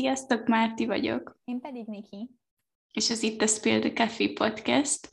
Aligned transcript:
Sziasztok, 0.00 0.46
Márti 0.46 0.86
vagyok. 0.86 1.38
Én 1.44 1.60
pedig 1.60 1.86
Niki. 1.86 2.28
És 2.92 3.10
ez 3.10 3.22
itt 3.22 3.42
a 3.42 3.46
Spill 3.46 3.80
the 3.80 3.92
Coffee 3.92 4.32
Podcast. 4.32 5.12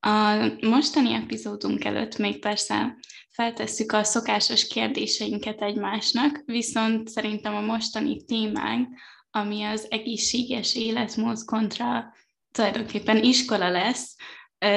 A 0.00 0.46
mostani 0.60 1.12
epizódunk 1.12 1.84
előtt 1.84 2.16
még 2.16 2.40
persze 2.40 2.96
feltesszük 3.30 3.92
a 3.92 4.04
szokásos 4.04 4.66
kérdéseinket 4.66 5.60
egymásnak, 5.60 6.42
viszont 6.44 7.08
szerintem 7.08 7.54
a 7.54 7.60
mostani 7.60 8.24
témánk, 8.24 8.88
ami 9.30 9.62
az 9.62 9.86
egészséges 9.90 10.74
életmód 10.74 11.44
kontra 11.44 12.14
tulajdonképpen 12.52 13.22
iskola 13.22 13.70
lesz, 13.70 14.16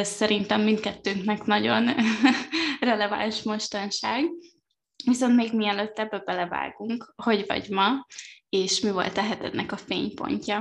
szerintem 0.01 0.61
mindkettőnknek 0.61 1.43
nagyon 1.43 1.89
releváns 2.79 3.43
mostanság. 3.43 4.29
Viszont 5.05 5.35
még 5.35 5.53
mielőtt 5.53 5.99
ebbe 5.99 6.19
belevágunk, 6.25 7.13
hogy 7.15 7.43
vagy 7.47 7.69
ma, 7.69 8.05
és 8.51 8.79
mi 8.79 8.91
volt 8.91 9.17
a 9.17 9.21
hetednek 9.21 9.71
a 9.71 9.77
fénypontja? 9.77 10.55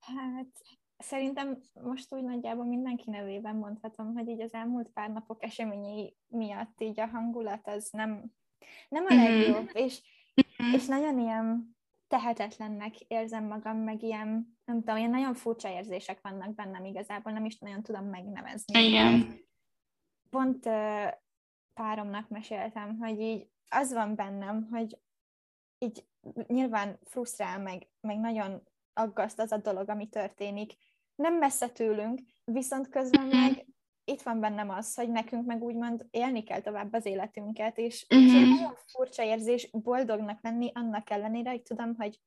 Hát 0.00 0.52
szerintem 0.98 1.58
most 1.72 2.12
úgy 2.12 2.22
nagyjából 2.22 2.64
mindenki 2.64 3.10
nevében 3.10 3.56
mondhatom, 3.56 4.14
hogy 4.14 4.28
így 4.28 4.40
az 4.40 4.54
elmúlt 4.54 4.88
pár 4.88 5.10
napok 5.10 5.42
eseményei 5.42 6.16
miatt 6.26 6.80
így 6.80 7.00
a 7.00 7.06
hangulat 7.06 7.68
az 7.68 7.88
nem, 7.90 8.24
nem 8.88 9.04
a 9.08 9.14
mhm. 9.14 9.22
legjobb, 9.22 9.62
mm. 9.62 9.82
és, 9.84 10.02
mm. 10.62 10.72
és 10.72 10.86
nagyon 10.86 11.18
ilyen 11.18 11.76
tehetetlennek 12.08 13.00
érzem 13.00 13.44
magam, 13.44 13.76
meg 13.76 14.02
ilyen, 14.02 14.58
nem 14.64 14.78
tudom, 14.78 14.96
ilyen 14.96 15.10
nagyon 15.10 15.34
furcsa 15.34 15.68
érzések 15.68 16.18
vannak 16.22 16.54
bennem 16.54 16.84
igazából, 16.84 17.32
nem 17.32 17.44
is 17.44 17.58
nagyon 17.58 17.82
tudom 17.82 18.04
megnevezni. 18.04 18.86
Igen. 18.86 19.40
Pont 20.30 20.68
páromnak 21.74 22.28
meséltem, 22.28 22.98
hogy 22.98 23.20
így 23.20 23.48
az 23.68 23.92
van 23.92 24.14
bennem, 24.14 24.68
hogy 24.70 24.98
így 25.84 26.04
nyilván 26.46 26.98
frusztrál, 27.04 27.58
meg, 27.58 27.88
meg 28.00 28.18
nagyon 28.18 28.62
aggaszt 28.92 29.40
az 29.40 29.52
a 29.52 29.56
dolog, 29.56 29.88
ami 29.88 30.08
történik. 30.08 30.72
Nem 31.14 31.34
messze 31.34 31.68
tőlünk, 31.68 32.20
viszont 32.44 32.88
közben 32.88 33.26
mhm. 33.26 33.36
meg 33.36 33.66
itt 34.04 34.22
van 34.22 34.40
bennem 34.40 34.70
az, 34.70 34.94
hogy 34.94 35.08
nekünk 35.08 35.46
meg 35.46 35.62
úgymond 35.62 36.06
élni 36.10 36.42
kell 36.42 36.60
tovább 36.60 36.92
az 36.92 37.06
életünket, 37.06 37.78
és, 37.78 38.06
uh-huh. 38.08 38.48
nagyon 38.48 38.74
furcsa 38.86 39.22
érzés 39.22 39.70
boldognak 39.72 40.38
lenni 40.42 40.70
annak 40.74 41.10
ellenére, 41.10 41.50
hogy 41.50 41.62
tudom, 41.62 41.94
hogy 41.96 42.20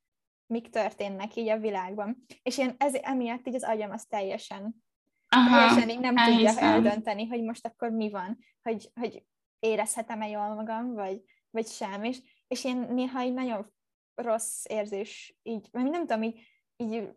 mik 0.45 0.69
történnek 0.69 1.35
így 1.35 1.49
a 1.49 1.59
világban. 1.59 2.25
És 2.43 2.57
én 2.57 2.75
ez, 2.77 2.93
emiatt 2.93 3.47
így 3.47 3.55
az 3.55 3.63
agyam 3.63 3.91
az 3.91 4.05
teljesen, 4.05 4.83
Aha, 5.29 5.57
teljesen 5.57 5.89
így 5.89 5.99
nem 5.99 6.17
elhiszem. 6.17 6.53
tudja 6.53 6.69
eldönteni, 6.69 7.25
hogy 7.25 7.43
most 7.43 7.65
akkor 7.65 7.89
mi 7.89 8.09
van, 8.09 8.37
hogy, 8.61 8.91
hogy 8.95 9.23
érezhetem-e 9.59 10.27
jól 10.27 10.55
magam, 10.55 10.93
vagy, 10.93 11.21
vagy 11.49 11.67
sem. 11.67 12.03
És, 12.03 12.21
és 12.47 12.63
én 12.63 12.77
néha 12.77 13.23
így 13.23 13.33
nagyon 13.33 13.73
rossz 14.15 14.63
érzés, 14.69 15.37
így, 15.43 15.67
nem 15.71 15.91
tudom, 15.91 16.23
így, 16.23 16.39
így 16.77 17.09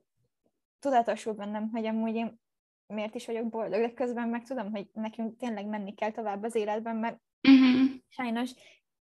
tudatosul 0.79 1.33
bennem, 1.33 1.71
hogy 1.71 1.87
amúgy 1.87 2.15
én 2.15 2.41
miért 2.87 3.15
is 3.15 3.27
vagyok 3.27 3.49
boldog, 3.49 3.81
de 3.81 3.93
közben 3.93 4.29
meg 4.29 4.43
tudom, 4.43 4.71
hogy 4.71 4.89
nekünk 4.93 5.37
tényleg 5.37 5.67
menni 5.67 5.95
kell 5.95 6.11
tovább 6.11 6.43
az 6.43 6.55
életben, 6.55 6.97
mert 6.97 7.21
uh-huh. 7.49 7.91
sajnos 8.09 8.51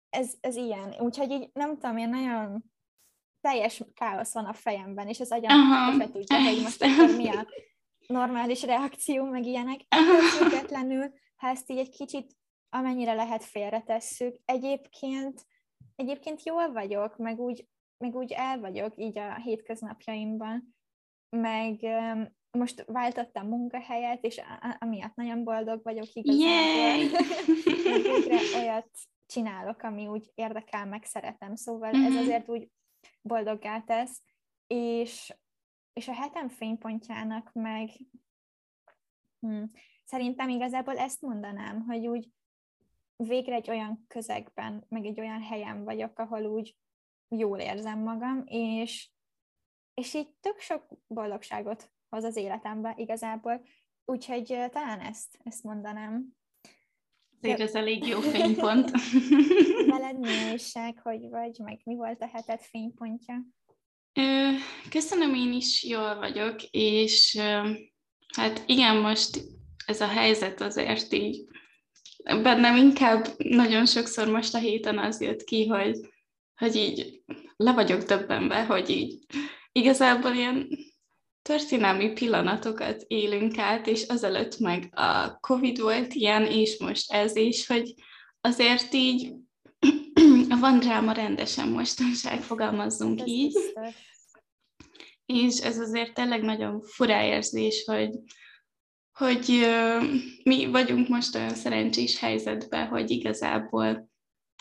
ez, 0.09 0.35
ez 0.41 0.57
ilyen. 0.57 0.95
Úgyhogy 0.99 1.31
így 1.31 1.51
nem 1.53 1.79
tudom, 1.79 1.97
én 1.97 2.09
nagyon 2.09 2.65
teljes 3.41 3.83
káosz 3.95 4.33
van 4.33 4.45
a 4.45 4.53
fejemben, 4.53 5.09
és 5.09 5.21
az 5.21 5.33
agyam 5.33 5.61
uh-huh. 5.61 6.01
se 6.01 6.11
tudja, 6.11 6.43
hogy 6.43 6.63
most 6.63 6.83
akkor 6.83 7.17
mi 7.17 7.29
a 7.29 7.47
normális 8.07 8.63
reakció, 8.63 9.25
meg 9.25 9.45
ilyenek. 9.45 9.81
Függetlenül, 10.39 11.13
ha 11.37 11.49
ezt 11.49 11.71
így 11.71 11.79
egy 11.79 11.91
kicsit 11.91 12.37
amennyire 12.69 13.15
lehet 13.15 13.45
félretesszük. 13.45 14.37
Egyébként, 14.45 15.47
egyébként 15.95 16.43
jól 16.43 16.73
vagyok, 16.73 17.17
meg 17.17 17.41
úgy, 17.41 17.67
meg 17.99 18.15
úgy 18.15 18.33
el 18.33 18.61
vagyok 18.61 18.93
így 18.97 19.19
a 19.19 19.35
hétköznapjaimban, 19.35 20.75
meg 21.29 21.81
most 22.51 22.85
váltottam 22.87 23.49
munkahelyet, 23.49 24.25
és 24.25 24.41
amiatt 24.79 25.15
nagyon 25.15 25.45
boldog 25.45 25.83
vagyok 25.83 26.13
igazából. 26.13 27.19
Végre 27.65 28.59
olyat 28.61 28.89
csinálok, 29.27 29.83
ami 29.83 30.07
úgy 30.07 30.31
érdekel, 30.35 30.87
meg 30.87 31.05
szeretem, 31.05 31.55
szóval 31.55 31.91
mm-hmm. 31.91 32.05
ez 32.05 32.13
mhm. 32.13 32.21
azért 32.21 32.49
úgy 32.49 32.69
boldoggá 33.23 33.81
tesz, 33.81 34.23
és, 34.67 35.37
és 35.93 36.09
a 36.09 36.13
hetem 36.13 36.49
fénypontjának 36.49 37.51
meg 37.53 37.91
hm, 39.41 39.63
szerintem 40.05 40.49
igazából 40.49 40.97
ezt 40.97 41.23
mondanám, 41.23 41.81
hogy 41.81 42.07
úgy 42.07 42.29
végre 43.17 43.55
egy 43.55 43.71
olyan 43.71 44.05
közegben, 44.09 44.85
meg 44.89 45.05
egy 45.05 45.21
olyan 45.21 45.43
helyen 45.43 45.85
vagyok, 45.85 46.19
ahol 46.19 46.45
úgy 46.45 46.77
jól 47.29 47.59
érzem 47.59 47.99
magam, 47.99 48.43
és, 48.47 49.11
és 49.95 50.15
így 50.15 50.29
tök 50.41 50.59
sok 50.59 50.87
boldogságot 51.07 51.91
hoz 52.09 52.25
az 52.25 52.37
életembe 52.37 52.95
igazából, 52.97 53.67
úgyhogy 54.05 54.45
talán 54.71 55.01
ezt, 55.01 55.39
ezt 55.43 55.63
mondanám. 55.63 56.35
Azért 57.41 57.61
ez 57.61 57.75
elég 57.75 58.07
jó 58.07 58.21
fénypont. 58.35 58.91
Veled 59.87 60.19
mi 60.19 60.51
újság, 60.51 60.99
hogy 60.99 61.29
vagy, 61.29 61.59
meg 61.59 61.81
mi 61.85 61.95
volt 61.95 62.23
a 62.23 62.27
heted 62.27 62.61
fénypontja? 62.61 63.45
Köszönöm, 64.91 65.35
én 65.35 65.53
is 65.53 65.85
jól 65.85 66.19
vagyok, 66.19 66.63
és 66.71 67.39
hát 68.37 68.63
igen, 68.67 68.97
most 68.97 69.41
ez 69.87 70.01
a 70.01 70.07
helyzet 70.07 70.61
azért 70.61 71.13
így 71.13 71.47
bennem 72.27 72.77
inkább 72.77 73.27
nagyon 73.39 73.87
sokszor 73.87 74.29
most 74.29 74.55
a 74.55 74.59
héten 74.59 74.99
az 74.99 75.21
jött 75.21 75.45
ki, 75.45 75.67
hogy, 75.67 76.01
hogy 76.57 76.77
így 76.77 77.23
le 77.57 77.73
vagyok 77.73 78.03
döbbenve, 78.03 78.65
hogy 78.65 78.91
így 78.91 79.25
igazából 79.73 80.33
ilyen 80.33 80.69
történelmi 81.43 82.13
pillanatokat 82.13 83.05
élünk 83.07 83.59
át, 83.59 83.87
és 83.87 84.03
azelőtt 84.03 84.59
meg 84.59 84.89
a 84.91 85.39
Covid 85.41 85.81
volt 85.81 86.15
ilyen, 86.15 86.47
és 86.47 86.79
most 86.79 87.13
ez 87.13 87.37
is, 87.37 87.67
hogy 87.67 87.95
azért 88.41 88.95
így 88.95 89.33
van 90.61 90.79
dráma 90.79 91.13
rendesen 91.13 91.69
mostanság, 91.69 92.43
fogalmazzunk 92.43 93.21
ez 93.21 93.27
így. 93.27 93.53
Biztos. 93.53 93.95
És 95.27 95.59
ez 95.59 95.79
azért 95.79 96.15
tényleg 96.15 96.43
nagyon 96.43 96.81
furá 96.81 97.25
érzés, 97.25 97.85
hogy, 97.85 98.11
hogy 99.17 99.67
mi 100.43 100.67
vagyunk 100.67 101.09
most 101.09 101.35
olyan 101.35 101.55
szerencsés 101.55 102.19
helyzetben, 102.19 102.87
hogy 102.87 103.11
igazából 103.11 104.11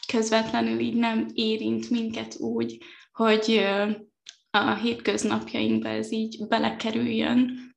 közvetlenül 0.08 0.80
így 0.80 0.96
nem 0.96 1.28
érint 1.34 1.90
minket 1.90 2.36
úgy, 2.40 2.84
hogy 3.12 3.66
a 4.50 4.74
hétköznapjainkba 4.74 5.90
ez 5.90 6.12
így 6.12 6.48
belekerüljön, 6.48 7.74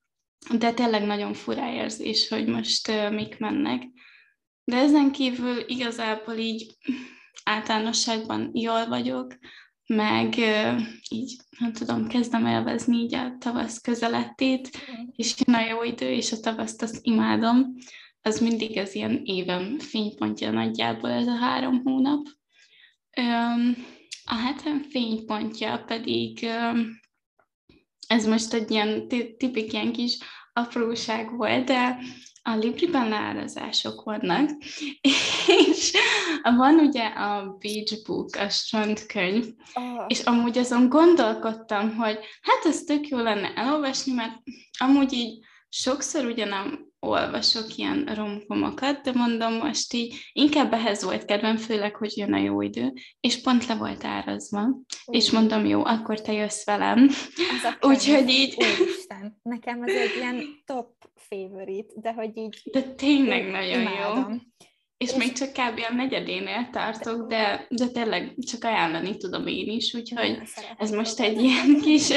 de 0.58 0.72
tényleg 0.72 1.06
nagyon 1.06 1.32
furá 1.34 1.72
érzés, 1.72 2.28
hogy 2.28 2.46
most 2.46 3.10
mik 3.10 3.38
mennek. 3.38 3.82
De 4.64 4.76
ezen 4.76 5.12
kívül 5.12 5.64
igazából 5.66 6.34
így 6.34 6.76
általánosságban 7.44 8.50
jól 8.52 8.86
vagyok, 8.86 9.34
meg 9.88 10.34
így, 11.10 11.36
nem 11.58 11.72
tudom, 11.72 12.08
kezdem 12.08 12.46
élvezni 12.46 12.96
így 12.96 13.14
a 13.14 13.36
tavasz 13.38 13.80
közelettét, 13.80 14.70
és 15.16 15.34
jön 15.38 15.56
a 15.56 15.66
jó 15.66 15.82
idő, 15.82 16.10
és 16.10 16.32
a 16.32 16.40
tavaszt 16.40 16.82
azt 16.82 16.98
imádom. 17.02 17.74
Az 18.22 18.40
mindig 18.40 18.78
az 18.78 18.94
ilyen 18.94 19.20
évem 19.24 19.78
fénypontja 19.78 20.50
nagyjából 20.50 21.10
ez 21.10 21.26
a 21.26 21.36
három 21.36 21.82
hónap. 21.84 22.26
A 24.24 24.34
hetem 24.34 24.82
fénypontja 24.82 25.84
pedig, 25.86 26.46
ez 28.06 28.26
most 28.26 28.52
egy 28.52 28.70
ilyen 28.70 29.08
tipik 29.38 29.72
ilyen 29.72 29.92
kis 29.92 30.18
apróság 30.52 31.36
volt, 31.36 31.64
de 31.64 31.98
a 32.42 32.54
Libriben 32.54 33.08
leárazások 33.08 34.02
vannak, 34.02 34.50
és 35.46 35.92
van 36.42 36.74
ugye 36.74 37.06
a 37.06 37.56
Beach 37.58 38.02
Book, 38.06 38.36
a 38.36 38.48
strandkönyv, 38.48 39.44
oh. 39.74 40.04
és 40.06 40.20
amúgy 40.20 40.58
azon 40.58 40.88
gondolkodtam, 40.88 41.96
hogy 41.96 42.18
hát 42.42 42.64
ez 42.64 42.82
tök 42.82 43.08
jó 43.08 43.18
lenne 43.18 43.52
elolvasni, 43.54 44.12
mert 44.12 44.42
amúgy 44.78 45.12
így 45.12 45.44
sokszor 45.68 46.24
ugye 46.24 46.44
nem 46.44 46.87
olvasok 47.00 47.76
ilyen 47.76 48.04
romkomokat, 48.14 49.00
de 49.02 49.12
mondom 49.12 49.52
most 49.52 49.92
így 49.92 50.14
inkább 50.32 50.72
ehhez 50.72 51.04
volt 51.04 51.24
kedvem, 51.24 51.56
főleg, 51.56 51.96
hogy 51.96 52.16
jön 52.16 52.32
a 52.32 52.38
jó 52.38 52.60
idő, 52.60 52.92
és 53.20 53.40
pont 53.40 53.66
le 53.66 53.74
volt 53.74 54.04
árazva, 54.04 54.62
uh. 54.62 54.76
és 55.06 55.30
mondom, 55.30 55.66
jó, 55.66 55.84
akkor 55.84 56.20
te 56.20 56.32
jössz 56.32 56.64
velem. 56.64 57.08
Úgyhogy 57.80 58.28
így... 58.28 58.54
Úristen, 58.80 59.38
nekem 59.42 59.82
ez 59.82 59.94
egy 59.94 60.16
ilyen 60.16 60.44
top 60.64 60.90
favorite, 61.14 61.92
de 61.96 62.12
hogy 62.12 62.36
így... 62.36 62.60
De 62.72 62.82
tényleg 62.82 63.50
nagyon 63.50 63.80
imádom. 63.80 64.30
jó. 64.30 64.36
És, 64.96 65.08
és 65.08 65.16
még 65.16 65.32
csak 65.32 65.52
kb. 65.52 65.80
a 65.90 65.94
negyedénél 65.94 66.68
tartok, 66.72 67.28
de, 67.28 67.66
de 67.68 67.86
tényleg 67.88 68.34
csak 68.38 68.64
ajánlani 68.64 69.16
tudom 69.16 69.46
én 69.46 69.68
is, 69.68 69.94
úgyhogy 69.94 70.38
ez 70.78 70.90
most 70.90 71.20
egy 71.20 71.42
ilyen 71.42 71.80
kis 71.80 72.10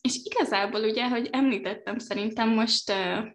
és 0.00 0.20
igazából 0.24 0.80
ugye, 0.80 1.08
hogy 1.08 1.28
említettem, 1.32 1.98
szerintem 1.98 2.48
most 2.48 2.90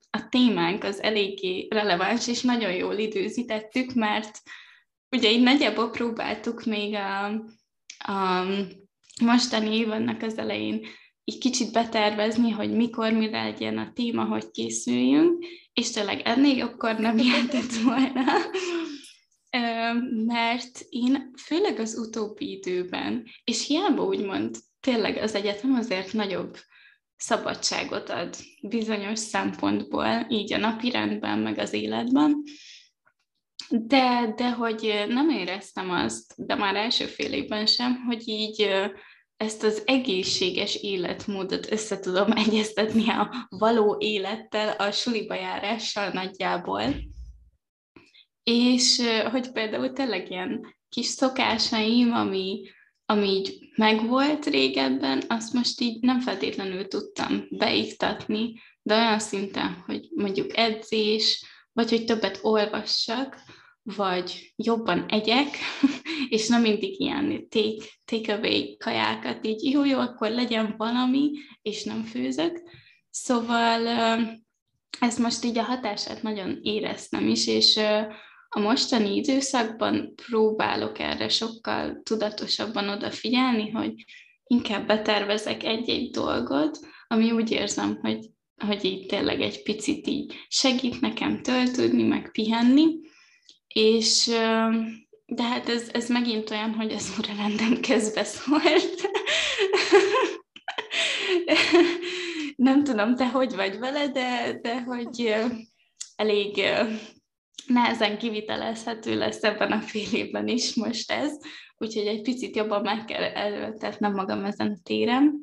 a 0.09 0.27
témánk 0.29 0.83
az 0.83 1.01
eléggé 1.01 1.67
releváns, 1.69 2.27
és 2.27 2.41
nagyon 2.41 2.71
jól 2.71 2.97
időzítettük, 2.97 3.93
mert 3.93 4.41
ugye 5.11 5.31
így 5.31 5.41
nagyjából 5.43 5.89
próbáltuk 5.89 6.63
még 6.63 6.95
a 6.95 7.43
a 7.99 8.45
mostani 9.21 9.75
évadnak 9.75 10.21
az 10.21 10.37
elején 10.37 10.85
így 11.23 11.37
kicsit 11.37 11.71
betervezni, 11.71 12.49
hogy 12.49 12.71
mikor, 12.71 13.11
mire 13.11 13.43
legyen 13.43 13.77
a 13.77 13.91
téma, 13.93 14.23
hogy 14.25 14.51
készüljünk, 14.51 15.45
és 15.73 15.91
tényleg 15.91 16.21
ennél 16.23 16.63
akkor 16.63 16.97
nem 16.97 17.17
jelentett 17.27 17.73
volna, 17.83 18.23
mert 20.25 20.85
én 20.89 21.31
főleg 21.37 21.79
az 21.79 21.97
utóbbi 21.97 22.51
időben, 22.51 23.25
és 23.43 23.67
hiába 23.67 24.03
úgymond 24.03 24.57
tényleg 24.79 25.17
az 25.17 25.35
egyetem 25.35 25.73
azért 25.73 26.13
nagyobb 26.13 26.57
szabadságot 27.15 28.09
ad 28.09 28.35
bizonyos 28.61 29.19
szempontból, 29.19 30.25
így 30.29 30.53
a 30.53 30.57
napi 30.57 30.89
rendben, 30.89 31.39
meg 31.39 31.57
az 31.57 31.73
életben, 31.73 32.43
de, 33.69 34.33
de 34.35 34.51
hogy 34.51 35.05
nem 35.07 35.29
éreztem 35.29 35.89
azt, 35.89 36.33
de 36.37 36.55
már 36.55 36.75
első 36.75 37.05
fél 37.05 37.33
évben 37.33 37.65
sem, 37.65 37.95
hogy 38.05 38.27
így 38.27 38.69
ezt 39.37 39.63
az 39.63 39.83
egészséges 39.85 40.75
életmódot 40.75 41.71
össze 41.71 41.99
tudom 41.99 42.31
egyeztetni 42.31 43.09
a 43.09 43.47
való 43.49 43.95
élettel, 43.99 44.69
a 44.69 44.91
suliba 44.91 45.35
járással 45.35 46.09
nagyjából. 46.09 46.83
És 48.43 49.01
hogy 49.31 49.51
például 49.51 49.93
tényleg 49.93 50.29
ilyen 50.31 50.75
kis 50.89 51.05
szokásaim, 51.05 52.13
ami, 52.13 52.61
ami 53.09 53.27
így 53.27 53.69
megvolt 53.75 54.45
régebben, 54.45 55.23
azt 55.27 55.53
most 55.53 55.81
így 55.81 56.01
nem 56.01 56.19
feltétlenül 56.19 56.87
tudtam 56.87 57.45
beiktatni, 57.49 58.53
de 58.81 58.95
olyan 58.95 59.19
szinten, 59.19 59.83
hogy 59.85 60.09
mondjuk 60.15 60.57
edzés, 60.57 61.45
vagy 61.73 61.89
hogy 61.89 62.05
többet 62.05 62.39
olvassak, 62.41 63.41
vagy 63.83 64.53
jobban 64.55 65.05
egyek, 65.07 65.47
és 66.35 66.47
nem 66.47 66.61
mindig 66.61 66.99
ilyen 66.99 67.49
take, 67.49 67.85
take 68.05 68.75
kajákat, 68.77 69.45
így 69.45 69.71
jó, 69.71 69.85
jó, 69.85 69.99
akkor 69.99 70.29
legyen 70.29 70.73
valami, 70.77 71.31
és 71.61 71.83
nem 71.83 72.03
főzök. 72.03 72.61
Szóval 73.09 73.87
ezt 74.99 75.19
most 75.19 75.43
így 75.43 75.57
a 75.57 75.63
hatását 75.63 76.21
nagyon 76.21 76.59
éreztem 76.61 77.27
is, 77.27 77.47
és 77.47 77.79
a 78.49 78.59
mostani 78.59 79.15
időszakban 79.15 80.13
próbálok 80.15 80.99
erre 80.99 81.29
sokkal 81.29 82.01
tudatosabban 82.03 82.89
odafigyelni, 82.89 83.69
hogy 83.69 83.93
inkább 84.43 84.87
betervezek 84.87 85.63
egy-egy 85.63 86.09
dolgot, 86.09 86.79
ami 87.07 87.31
úgy 87.31 87.51
érzem, 87.51 87.99
hogy, 88.01 88.29
hogy 88.65 88.85
így 88.85 89.05
tényleg 89.05 89.41
egy 89.41 89.61
picit 89.61 90.07
így 90.07 90.33
segít 90.47 91.01
nekem 91.01 91.41
töltődni, 91.41 92.03
meg 92.03 92.31
pihenni, 92.31 92.99
és 93.67 94.25
de 95.25 95.43
hát 95.43 95.69
ez, 95.69 95.89
ez 95.93 96.09
megint 96.09 96.49
olyan, 96.49 96.73
hogy 96.73 96.93
az 96.93 97.13
órarendem 97.19 97.81
közbeszólt. 97.81 99.09
Nem 102.55 102.83
tudom, 102.83 103.15
te 103.15 103.27
hogy 103.29 103.55
vagy 103.55 103.77
vele, 103.77 104.07
de, 104.07 104.59
de 104.61 104.81
hogy 104.81 105.35
elég 106.15 106.61
nehezen 107.69 108.17
kivitelezhető 108.17 109.17
lesz 109.17 109.43
ebben 109.43 109.71
a 109.71 109.79
fél 109.79 110.13
évben 110.13 110.47
is 110.47 110.75
most 110.75 111.11
ez, 111.11 111.37
úgyhogy 111.77 112.05
egy 112.05 112.21
picit 112.21 112.55
jobban 112.55 112.81
meg 112.81 113.05
kell 113.05 113.23
előtetnem 113.23 114.13
magam 114.13 114.45
ezen 114.45 114.71
a 114.71 114.79
téren. 114.83 115.41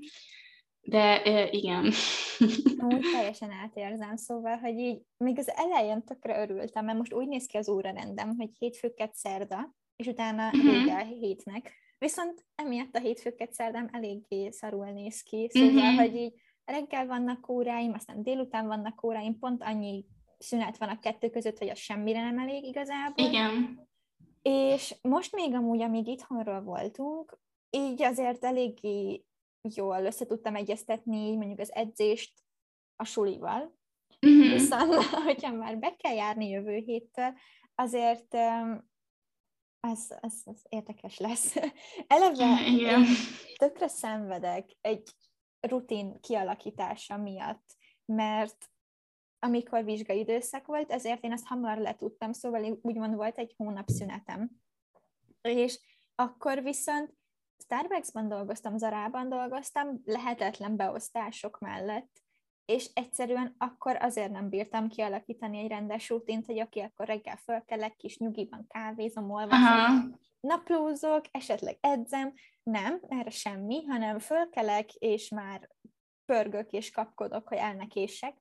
De 0.80 1.22
igen. 1.50 1.84
Úgy 2.78 3.04
teljesen 3.16 3.50
átérzem, 3.50 4.16
szóval, 4.16 4.56
hogy 4.56 4.78
így 4.78 5.00
még 5.16 5.38
az 5.38 5.52
elején 5.54 6.04
tökre 6.04 6.40
örültem, 6.40 6.84
mert 6.84 6.98
most 6.98 7.14
úgy 7.14 7.28
néz 7.28 7.46
ki 7.46 7.56
az 7.56 7.68
órarendem, 7.68 8.34
hogy 8.36 8.50
hétfőket 8.58 9.14
szerda, 9.14 9.74
és 9.96 10.06
utána 10.06 10.46
uh-huh. 10.46 10.62
vége 10.62 10.94
a 10.94 11.04
hétnek. 11.04 11.72
Viszont 11.98 12.44
emiatt 12.54 12.96
a 12.96 13.00
hétfőket 13.00 13.52
szerdám 13.52 13.88
eléggé 13.92 14.50
szarul 14.50 14.86
néz 14.86 15.22
ki, 15.22 15.48
szóval, 15.50 15.68
uh-huh. 15.68 15.96
hogy 15.96 16.14
így 16.14 16.32
reggel 16.64 17.06
vannak 17.06 17.48
óráim, 17.48 17.92
aztán 17.92 18.22
délután 18.22 18.66
vannak 18.66 19.04
óráim, 19.04 19.38
pont 19.38 19.62
annyi 19.62 20.04
szünet 20.38 20.78
van 20.78 20.88
a 20.88 20.98
kettő 20.98 21.30
között, 21.30 21.58
hogy 21.58 21.68
az 21.68 21.78
semmire 21.78 22.20
nem 22.20 22.38
elég 22.38 22.64
igazából. 22.64 23.26
Igen. 23.26 23.88
És 24.42 24.94
most 25.02 25.34
még 25.34 25.54
amúgy, 25.54 25.82
amíg 25.82 26.06
itthonról 26.06 26.62
voltunk, 26.62 27.38
így 27.70 28.02
azért 28.02 28.44
eléggé 28.44 29.24
jól 29.74 30.04
össze 30.04 30.26
tudtam 30.26 30.54
egyeztetni 30.54 31.36
mondjuk 31.36 31.58
az 31.58 31.74
edzést 31.74 32.32
a 32.96 33.04
sulival, 33.04 33.76
uh-huh. 34.26 34.52
viszont 34.52 34.94
hogyha 35.26 35.52
már 35.52 35.78
be 35.78 35.96
kell 35.96 36.14
járni 36.14 36.48
jövő 36.48 36.76
héttől, 36.76 37.32
azért 37.74 38.34
ez, 39.80 40.06
ez, 40.20 40.34
ez 40.44 40.62
érdekes 40.68 41.18
lesz. 41.18 41.56
Eleve 42.06 42.66
Igen. 42.74 43.04
tökre 43.56 43.88
szenvedek 43.88 44.70
egy 44.80 45.10
rutin 45.60 46.20
kialakítása 46.20 47.16
miatt, 47.16 47.76
mert 48.04 48.70
amikor 49.38 49.84
vizsgai 49.84 50.18
időszak 50.18 50.66
volt, 50.66 50.90
ezért 50.90 51.24
én 51.24 51.32
ezt 51.32 51.46
hamar 51.46 51.78
letudtam, 51.78 52.32
szóval 52.32 52.78
úgymond 52.82 53.14
volt 53.14 53.38
egy 53.38 53.54
hónap 53.56 53.88
szünetem. 53.88 54.50
És 55.42 55.80
akkor 56.14 56.62
viszont 56.62 57.14
Starbucksban 57.58 58.28
dolgoztam, 58.28 58.78
Zarában 58.78 59.28
dolgoztam, 59.28 60.00
lehetetlen 60.04 60.76
beosztások 60.76 61.58
mellett, 61.58 62.24
és 62.64 62.90
egyszerűen 62.94 63.54
akkor 63.58 63.96
azért 63.96 64.30
nem 64.30 64.48
bírtam 64.48 64.88
kialakítani 64.88 65.58
egy 65.58 65.68
rendes 65.68 66.08
rutint, 66.08 66.46
hogy 66.46 66.58
aki 66.58 66.80
akkor 66.80 67.06
reggel 67.06 67.36
fölkelek, 67.36 67.96
kis 67.96 68.18
nyugiban 68.18 68.66
kávézom, 68.68 69.30
olvasom, 69.30 70.18
naplózok, 70.40 71.24
esetleg 71.30 71.78
edzem, 71.80 72.32
nem, 72.62 73.00
erre 73.08 73.30
semmi, 73.30 73.84
hanem 73.84 74.18
fölkelek, 74.18 74.94
és 74.94 75.28
már 75.28 75.68
pörgök 76.24 76.70
és 76.72 76.90
kapkodok, 76.90 77.48
hogy 77.48 77.58
elnekések. 77.58 78.36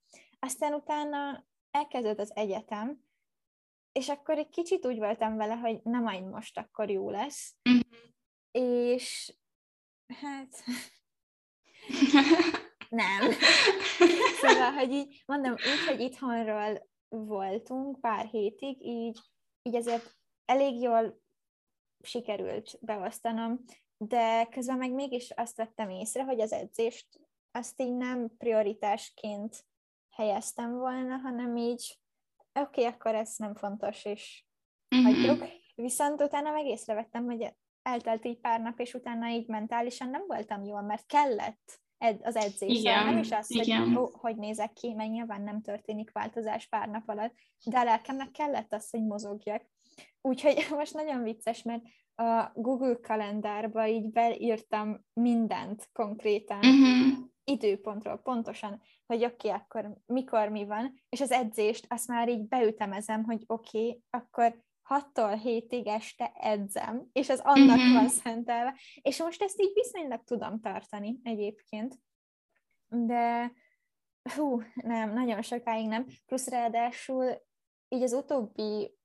Aztán 0.45 0.73
utána 0.73 1.45
elkezdődött 1.71 2.19
az 2.19 2.35
egyetem, 2.35 3.03
és 3.91 4.09
akkor 4.09 4.37
egy 4.37 4.49
kicsit 4.49 4.85
úgy 4.85 4.97
voltam 4.97 5.35
vele, 5.35 5.53
hogy 5.53 5.79
nem 5.83 6.03
majd 6.03 6.29
most 6.29 6.57
akkor 6.57 6.89
jó 6.89 7.09
lesz. 7.09 7.55
Mm-hmm 7.69 7.85
és 8.55 9.35
hát 10.07 10.63
nem. 12.89 13.31
szóval, 14.41 14.71
hogy 14.71 14.91
így 14.91 15.23
mondom, 15.25 15.51
úgy, 15.51 15.85
hogy 15.87 15.99
itthonról 15.99 16.89
voltunk 17.07 17.99
pár 18.01 18.25
hétig, 18.25 18.85
így, 18.85 19.19
így 19.61 19.75
ezért 19.75 20.15
elég 20.45 20.81
jól 20.81 21.21
sikerült 22.03 22.77
beosztanom, 22.81 23.63
de 23.97 24.45
közben 24.45 24.77
meg 24.77 24.91
mégis 24.91 25.31
azt 25.31 25.57
vettem 25.57 25.89
észre, 25.89 26.23
hogy 26.23 26.39
az 26.39 26.51
edzést 26.51 27.07
azt 27.51 27.81
így 27.81 27.95
nem 27.95 28.37
prioritásként 28.37 29.65
helyeztem 30.15 30.77
volna, 30.77 31.17
hanem 31.17 31.55
így 31.55 31.99
oké, 32.53 32.81
okay, 32.81 32.93
akkor 32.93 33.15
ez 33.15 33.35
nem 33.37 33.55
fontos, 33.55 34.05
és 34.05 34.45
mm-hmm. 34.95 35.05
hagyjuk. 35.05 35.45
Viszont 35.75 36.21
utána 36.21 36.51
meg 36.51 36.65
észrevettem, 36.65 37.25
hogy 37.25 37.53
eltelt 37.81 38.25
így 38.25 38.39
pár 38.39 38.61
nap, 38.61 38.79
és 38.79 38.93
utána 38.93 39.27
így 39.27 39.47
mentálisan 39.47 40.09
nem 40.09 40.23
voltam 40.27 40.63
jól, 40.63 40.81
mert 40.81 41.05
kellett 41.05 41.79
az 42.21 42.35
edzés. 42.35 42.79
Igen, 42.79 43.05
nem 43.05 43.17
is 43.17 43.31
az, 43.31 43.51
igen. 43.51 43.87
hogy 43.87 43.97
ó, 43.97 44.09
hogy 44.13 44.35
nézek 44.35 44.73
ki, 44.73 44.93
mert 44.93 45.09
nyilván 45.09 45.41
nem 45.41 45.61
történik 45.61 46.11
változás 46.11 46.67
pár 46.67 46.89
nap 46.89 47.09
alatt, 47.09 47.33
de 47.65 47.79
a 47.79 47.83
lelkemnek 47.83 48.31
kellett 48.31 48.73
az, 48.73 48.89
hogy 48.89 49.03
mozogjak. 49.03 49.65
Úgyhogy 50.21 50.67
most 50.77 50.93
nagyon 50.93 51.23
vicces, 51.23 51.63
mert 51.63 51.83
a 52.15 52.51
Google 52.53 52.99
kalendárba 53.01 53.87
így 53.87 54.11
beírtam 54.11 55.05
mindent 55.13 55.89
konkrétan, 55.93 56.57
uh-huh. 56.57 57.27
Időpontról 57.45 58.17
pontosan, 58.17 58.81
hogy 59.05 59.23
oké, 59.23 59.47
okay, 59.47 59.59
akkor 59.59 59.97
mikor 60.05 60.49
mi 60.49 60.65
van, 60.65 60.93
és 61.09 61.21
az 61.21 61.31
edzést 61.31 61.85
azt 61.89 62.07
már 62.07 62.29
így 62.29 62.47
beütemezem, 62.47 63.23
hogy 63.23 63.43
oké, 63.47 63.77
okay, 63.77 64.03
akkor 64.09 64.63
6-tól 64.89 65.39
7-ig 65.43 65.87
este 65.87 66.31
edzem, 66.35 67.09
és 67.11 67.29
ez 67.29 67.39
annak 67.39 67.77
mm-hmm. 67.77 67.93
van 67.93 68.09
szentelve. 68.09 68.75
És 69.01 69.19
most 69.19 69.41
ezt 69.41 69.61
így 69.61 69.73
viszonylag 69.73 70.23
tudom 70.23 70.59
tartani 70.59 71.19
egyébként. 71.23 71.99
De 72.87 73.51
hú, 74.35 74.61
nem, 74.73 75.13
nagyon 75.13 75.41
sokáig 75.41 75.87
nem. 75.87 76.05
Plusz 76.25 76.47
ráadásul 76.47 77.41
így 77.87 78.01
az 78.01 78.13
utóbbi 78.13 78.97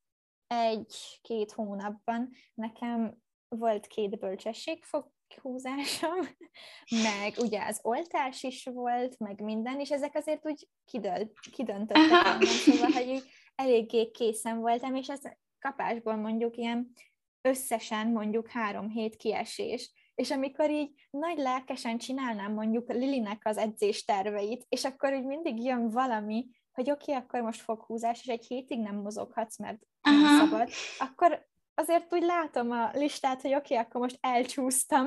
egy-két 0.46 1.52
hónapban 1.52 2.30
nekem 2.54 3.16
volt 3.56 3.86
két 3.86 4.18
bölcsességfoghúzásom, 4.18 6.18
meg 7.06 7.34
ugye 7.38 7.64
az 7.64 7.80
oltás 7.82 8.42
is 8.42 8.64
volt, 8.64 9.18
meg 9.18 9.40
minden, 9.40 9.80
és 9.80 9.90
ezek 9.90 10.14
azért 10.14 10.46
úgy 10.46 10.68
kidölt, 10.84 11.32
kidöntöttek 11.52 12.24
engem, 12.24 12.40
szóval, 12.40 12.90
hogy 12.90 13.08
így 13.08 13.24
eléggé 13.54 14.10
készen 14.10 14.58
voltam, 14.58 14.94
és 14.94 15.08
ez 15.08 15.20
kapásból 15.58 16.16
mondjuk 16.16 16.56
ilyen 16.56 16.92
összesen 17.40 18.08
mondjuk 18.08 18.48
három 18.48 18.88
hét 18.88 19.16
kiesés, 19.16 19.92
és 20.14 20.30
amikor 20.30 20.70
így 20.70 20.90
nagy 21.10 21.38
lelkesen 21.38 21.98
csinálnám 21.98 22.52
mondjuk 22.52 22.92
Lilinek 22.92 23.42
az 23.44 23.56
edzés 23.56 24.04
terveit, 24.04 24.66
és 24.68 24.84
akkor 24.84 25.14
így 25.14 25.24
mindig 25.24 25.64
jön 25.64 25.88
valami, 25.88 26.46
hogy 26.72 26.90
oké, 26.90 27.12
okay, 27.12 27.24
akkor 27.24 27.40
most 27.40 27.60
foghúzás, 27.60 28.20
és 28.20 28.26
egy 28.26 28.46
hétig 28.46 28.78
nem 28.78 28.96
mozoghatsz, 28.96 29.58
mert 29.58 29.78
nem 30.00 30.38
szabad, 30.38 30.68
akkor 30.98 31.48
azért 31.74 32.14
úgy 32.14 32.22
látom 32.22 32.70
a 32.70 32.90
listát, 32.92 33.42
hogy 33.42 33.54
oké, 33.54 33.74
okay, 33.74 33.86
akkor 33.86 34.00
most 34.00 34.18
elcsúsztam 34.20 35.06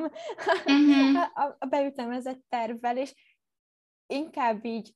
uh-huh. 0.66 1.22
a, 1.44 1.56
a 1.60 1.66
beütemezett 1.66 2.46
tervvel, 2.50 2.98
és 2.98 3.14
inkább 4.08 4.66
így 4.66 4.96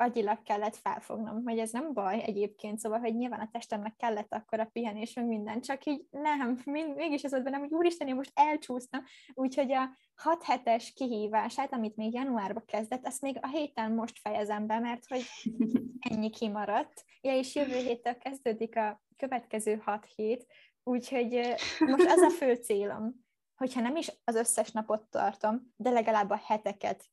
agyilag 0.00 0.42
kellett 0.42 0.76
felfognom, 0.76 1.42
hogy 1.44 1.58
ez 1.58 1.70
nem 1.70 1.92
baj 1.92 2.22
egyébként, 2.22 2.78
szóval, 2.78 2.98
hogy 2.98 3.14
nyilván 3.14 3.40
a 3.40 3.48
testemnek 3.52 3.96
kellett 3.96 4.34
akkor 4.34 4.60
a 4.60 4.68
pihenés, 4.72 5.14
meg 5.14 5.26
minden, 5.26 5.60
csak 5.60 5.84
így 5.84 6.04
nem, 6.10 6.60
mégis 6.94 7.24
az 7.24 7.30
volt 7.30 7.42
bennem, 7.42 7.60
hogy 7.60 7.72
úristen, 7.72 8.08
én 8.08 8.14
most 8.14 8.32
elcsúsztam, 8.34 9.04
úgyhogy 9.34 9.72
a 9.72 9.96
6 10.14 10.42
hetes 10.42 10.92
kihívását, 10.92 11.72
amit 11.72 11.96
még 11.96 12.14
januárban 12.14 12.64
kezdett, 12.66 13.06
ezt 13.06 13.20
még 13.20 13.38
a 13.40 13.48
héten 13.48 13.92
most 13.92 14.18
fejezem 14.18 14.66
be, 14.66 14.78
mert 14.78 15.06
hogy 15.06 15.22
ennyi 16.10 16.30
kimaradt, 16.30 17.04
ja, 17.20 17.36
és 17.36 17.54
jövő 17.54 17.76
héttől 17.76 18.18
kezdődik 18.18 18.76
a 18.76 19.02
következő 19.16 19.80
6 19.84 20.06
hét, 20.16 20.46
úgyhogy 20.88 21.54
most 21.92 22.10
az 22.10 22.20
a 22.20 22.30
fő 22.30 22.54
célom, 22.54 23.26
hogyha 23.56 23.80
nem 23.80 23.96
is 23.96 24.12
az 24.24 24.34
összes 24.34 24.70
napot 24.70 25.06
tartom, 25.10 25.72
de 25.76 25.90
legalább 25.90 26.30
a 26.30 26.40
heteket 26.44 27.04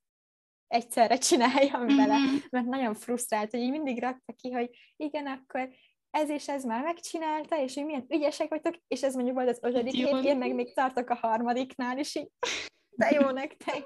egyszerre 0.68 1.18
csináljam 1.18 1.88
vele, 1.88 2.18
mm-hmm. 2.18 2.36
mert 2.50 2.66
nagyon 2.66 2.94
frusztrált, 2.94 3.52
hogy 3.52 3.60
így 3.60 3.72
mindig 3.72 4.02
rakta 4.02 4.34
ki, 4.34 4.52
hogy 4.52 4.70
igen, 4.96 5.28
akkor 5.28 5.70
ez 6.10 6.30
és 6.30 6.48
ez 6.48 6.64
már 6.64 6.84
megcsinálta, 6.84 7.62
és 7.62 7.74
hogy 7.74 7.86
milyen 7.86 8.06
ügyesek 8.10 8.50
vagytok, 8.50 8.76
és 8.88 9.04
ez 9.04 9.16
mondjuk 9.16 9.36
volt 9.36 9.50
az 9.50 9.60
ötödik 9.62 9.94
hét, 9.94 10.24
én 10.24 10.38
meg 10.38 10.54
még 10.54 10.74
tartok 10.74 11.10
a 11.10 11.16
harmadiknál, 11.16 11.98
és 12.00 12.16
így 12.16 12.32
de 13.00 13.10
jó 13.10 13.30
nektek. 13.30 13.84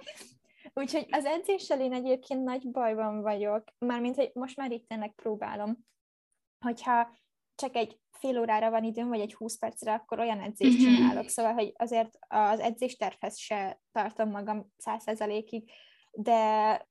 Úgyhogy 0.73 1.05
az 1.09 1.25
edzéssel 1.25 1.81
én 1.81 1.93
egyébként 1.93 2.43
nagy 2.43 2.71
bajban 2.71 3.21
vagyok, 3.21 3.63
mármint, 3.77 4.15
hogy 4.15 4.31
most 4.33 4.57
már 4.57 4.71
itt 4.71 4.91
ennek 4.91 5.11
próbálom, 5.15 5.77
hogyha 6.65 7.17
csak 7.55 7.75
egy 7.75 7.99
fél 8.19 8.39
órára 8.39 8.69
van 8.69 8.83
időm, 8.83 9.07
vagy 9.07 9.19
egy 9.19 9.33
20 9.33 9.57
percre, 9.57 9.93
akkor 9.93 10.19
olyan 10.19 10.39
edzést 10.39 10.77
mm-hmm. 10.77 10.95
csinálok. 10.95 11.29
Szóval, 11.29 11.53
hogy 11.53 11.73
azért 11.77 12.17
az 12.27 12.59
edzéstervhez 12.59 13.37
se 13.37 13.81
tartom 13.91 14.29
magam 14.29 14.73
száz 14.77 15.03
százalékig, 15.03 15.71
de 16.11 16.87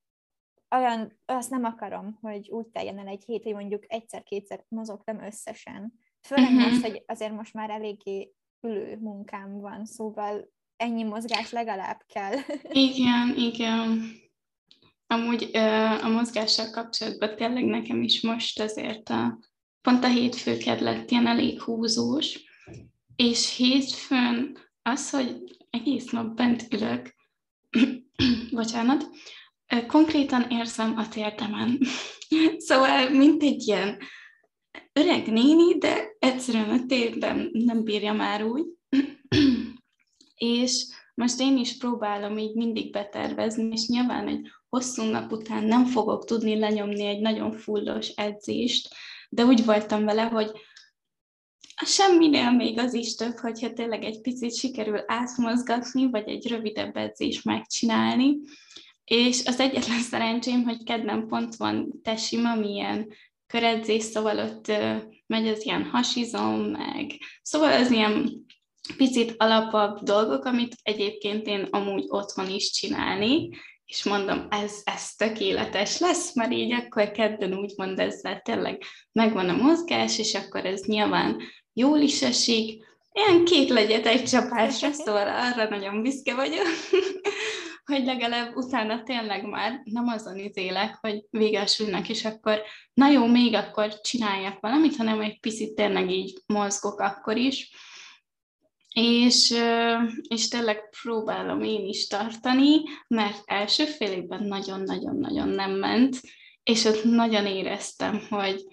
olyan, 0.71 1.19
azt 1.25 1.51
nem 1.51 1.65
akarom, 1.65 2.19
hogy 2.21 2.51
úgy 2.51 2.67
teljen 2.67 2.99
el 2.99 3.07
egy 3.07 3.25
hét, 3.25 3.43
hogy 3.43 3.55
mondjuk 3.55 3.93
egyszer-kétszer 3.93 4.65
mozogtam 4.69 5.23
összesen. 5.23 5.93
Főleg 6.27 6.51
uh-huh. 6.51 6.69
most, 6.69 6.83
hogy 6.83 7.03
azért 7.07 7.33
most 7.33 7.55
már 7.55 7.71
eléggé 7.71 8.33
ülő 8.61 8.97
munkám 8.97 9.61
van, 9.61 9.85
szóval 9.85 10.51
ennyi 10.77 11.03
mozgás 11.03 11.51
legalább 11.51 12.05
kell. 12.07 12.33
Igen, 12.89 13.35
igen. 13.37 14.13
Amúgy 15.07 15.51
a 16.03 16.09
mozgással 16.09 16.71
kapcsolatban 16.71 17.37
tényleg 17.37 17.65
nekem 17.65 18.03
is 18.03 18.23
most 18.23 18.61
azért 18.61 19.09
a, 19.09 19.39
pont 19.83 20.05
a 20.05 20.09
hétfőked 20.09 20.81
lett 20.81 21.11
ilyen 21.11 21.27
elég 21.27 21.61
húzós, 21.61 22.39
és 23.17 23.57
hétfőn 23.57 24.59
az, 24.83 25.11
hogy 25.11 25.57
egész 25.71 26.11
nap 26.11 26.35
bent 26.35 26.67
ülök, 26.71 27.15
bocsánat, 28.51 29.11
konkrétan 29.87 30.51
érzem 30.51 30.97
a 30.97 31.09
térdemen. 31.09 31.79
szóval, 32.69 33.11
mint 33.11 33.43
egy 33.43 33.67
ilyen 33.67 33.99
öreg 34.93 35.27
néni, 35.27 35.79
de 35.79 36.17
egyszerűen 36.19 36.71
a 36.71 36.87
térdem 36.87 37.49
nem 37.53 37.85
bírja 37.85 38.13
már 38.13 38.45
úgy. 38.45 38.65
és 40.35 40.87
most 41.15 41.41
én 41.41 41.57
is 41.57 41.77
próbálom 41.77 42.39
így 42.39 42.55
mindig 42.55 42.93
betervezni, 42.93 43.69
és 43.73 43.87
nyilván 43.87 44.29
egy 44.29 44.51
hosszú 44.69 45.03
nap 45.03 45.33
után 45.33 45.65
nem 45.65 45.85
fogok 45.85 46.25
tudni 46.25 46.59
lenyomni 46.59 47.05
egy 47.05 47.21
nagyon 47.21 47.53
fullos 47.53 48.09
edzést, 48.09 48.95
de 49.29 49.45
úgy 49.45 49.65
voltam 49.65 50.05
vele, 50.05 50.23
hogy 50.23 50.51
semminél 51.87 52.51
még 52.51 52.79
az 52.79 52.95
is 52.95 53.15
több, 53.15 53.37
hogyha 53.37 53.73
tényleg 53.73 54.05
egy 54.05 54.21
picit 54.21 54.55
sikerül 54.55 55.03
átmozgatni, 55.07 56.11
vagy 56.11 56.29
egy 56.29 56.49
rövidebb 56.49 56.97
edzést 56.97 57.45
megcsinálni. 57.45 58.37
És 59.05 59.45
az 59.45 59.61
egyetlen 59.61 60.01
szerencsém, 60.11 60.63
hogy 60.63 60.83
kedden 60.83 61.27
pont 61.27 61.57
van 61.57 62.01
tesim, 62.03 62.63
ilyen 62.63 63.13
köredzés, 63.47 64.03
szóval 64.03 64.39
ott 64.39 64.73
megy 65.27 65.49
az 65.49 65.65
ilyen 65.65 65.85
hasizom, 65.85 66.61
meg 66.61 67.13
szóval 67.43 67.73
az 67.73 67.91
ilyen 67.91 68.47
picit 68.97 69.35
alapabb 69.37 69.99
dolgok, 70.03 70.45
amit 70.45 70.77
egyébként 70.83 71.47
én 71.47 71.67
amúgy 71.71 72.05
otthon 72.09 72.51
is 72.51 72.71
csinálni, 72.71 73.49
és 73.89 74.05
mondom, 74.05 74.47
ez, 74.51 74.73
ez 74.85 75.15
tökéletes 75.15 75.99
lesz, 75.99 76.35
mert 76.35 76.53
így 76.53 76.73
akkor 76.73 77.11
kedden 77.11 77.55
úgymond 77.55 77.99
ezzel 77.99 78.41
tényleg 78.41 78.83
megvan 79.13 79.49
a 79.49 79.57
mozgás, 79.57 80.19
és 80.19 80.35
akkor 80.35 80.65
ez 80.65 80.81
nyilván 80.81 81.41
jól 81.73 81.99
is 81.99 82.23
esik, 82.23 82.87
ilyen 83.13 83.45
két 83.45 83.69
legyet 83.69 84.07
egy 84.07 84.25
csapásra, 84.25 84.93
szóval 84.93 85.29
arra 85.29 85.69
nagyon 85.69 86.03
büszke 86.03 86.35
vagyok, 86.35 86.67
hogy 87.91 88.05
legalább 88.05 88.57
utána 88.57 89.03
tényleg 89.03 89.49
már 89.49 89.81
nem 89.85 90.07
azon 90.07 90.39
izélek, 90.39 90.99
hogy 91.01 91.25
végesülnek, 91.31 92.09
és 92.09 92.25
akkor 92.25 92.63
na 92.95 93.09
jó, 93.09 93.27
még 93.27 93.55
akkor 93.55 94.01
csináljak 94.01 94.61
valamit, 94.61 94.97
hanem 94.97 95.21
egy 95.21 95.41
picit 95.41 95.75
tényleg 95.75 96.11
így 96.11 96.39
mozgok 96.47 97.01
akkor 97.01 97.37
is. 97.37 97.71
És, 98.95 99.55
és 100.29 100.49
tényleg 100.49 100.89
próbálom 101.03 101.63
én 101.63 101.87
is 101.87 102.07
tartani, 102.07 102.81
mert 103.09 103.43
első 103.45 103.85
fél 103.85 104.13
évben 104.13 104.45
nagyon-nagyon-nagyon 104.45 105.49
nem 105.49 105.71
ment, 105.71 106.21
és 106.63 106.85
ott 106.85 107.05
nagyon 107.05 107.47
éreztem, 107.47 108.21
hogy, 108.29 108.65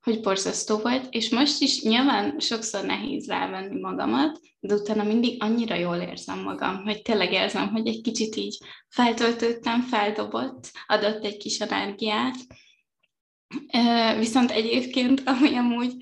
hogy 0.00 0.20
borzasztó 0.20 0.78
volt, 0.78 1.06
és 1.10 1.30
most 1.30 1.60
is 1.60 1.82
nyilván 1.82 2.38
sokszor 2.38 2.84
nehéz 2.84 3.26
rávenni 3.26 3.80
magamat, 3.80 4.40
de 4.60 4.74
utána 4.74 5.02
mindig 5.02 5.42
annyira 5.42 5.74
jól 5.74 5.96
érzem 5.96 6.42
magam, 6.42 6.82
hogy 6.82 7.02
tényleg 7.02 7.32
érzem, 7.32 7.68
hogy 7.68 7.86
egy 7.86 8.00
kicsit 8.00 8.36
így 8.36 8.58
feltöltöttem, 8.88 9.80
feldobott, 9.80 10.70
adott 10.86 11.24
egy 11.24 11.36
kis 11.36 11.60
energiát. 11.60 12.36
Viszont 14.18 14.50
egyébként, 14.50 15.22
ami 15.24 15.56
amúgy 15.56 15.92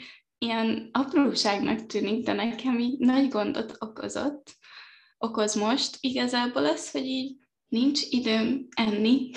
ilyen 0.44 0.88
apróságnak 0.92 1.86
tűnik, 1.86 2.24
de 2.24 2.32
nekem 2.32 2.78
így 2.78 2.98
nagy 2.98 3.28
gondot 3.28 3.76
okozott, 3.78 4.54
okoz 5.18 5.54
most 5.54 5.96
igazából 6.00 6.64
az, 6.64 6.90
hogy 6.90 7.06
így 7.06 7.36
nincs 7.68 8.00
időm 8.10 8.66
enni, 8.76 9.30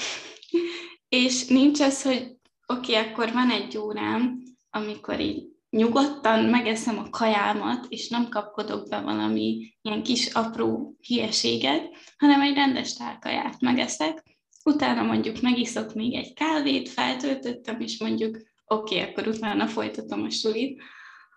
és 1.09 1.47
nincs 1.47 1.79
az, 1.79 2.01
hogy 2.01 2.35
oké, 2.67 2.97
okay, 2.97 3.09
akkor 3.09 3.31
van 3.31 3.49
egy 3.49 3.77
órám, 3.77 4.43
amikor 4.69 5.19
így 5.19 5.47
nyugodtan 5.69 6.45
megeszem 6.45 6.97
a 6.97 7.09
kajámat, 7.09 7.85
és 7.89 8.09
nem 8.09 8.29
kapkodok 8.29 8.89
be 8.89 9.01
valami 9.01 9.75
ilyen 9.81 10.03
kis 10.03 10.27
apró 10.27 10.97
hülyeséget, 11.07 11.89
hanem 12.17 12.41
egy 12.41 12.55
rendes 12.55 12.93
tálkaját 12.93 13.59
megeszek, 13.59 14.23
utána 14.63 15.01
mondjuk 15.01 15.41
megiszok 15.41 15.93
még 15.93 16.13
egy 16.13 16.33
kávét, 16.33 16.89
feltöltöttem, 16.89 17.81
és 17.81 17.99
mondjuk 17.99 18.37
oké, 18.65 18.99
okay, 18.99 19.09
akkor 19.09 19.27
utána 19.27 19.67
folytatom 19.67 20.23
a 20.23 20.29
sulit, 20.29 20.81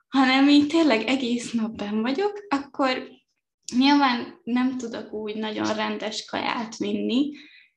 hanem 0.08 0.48
így 0.48 0.66
tényleg 0.66 1.06
egész 1.06 1.52
nap 1.52 1.76
ben 1.76 2.00
vagyok, 2.00 2.46
akkor 2.48 3.08
nyilván 3.76 4.40
nem 4.44 4.76
tudok 4.76 5.12
úgy 5.12 5.36
nagyon 5.36 5.74
rendes 5.74 6.24
kaját 6.24 6.76
vinni, 6.76 7.30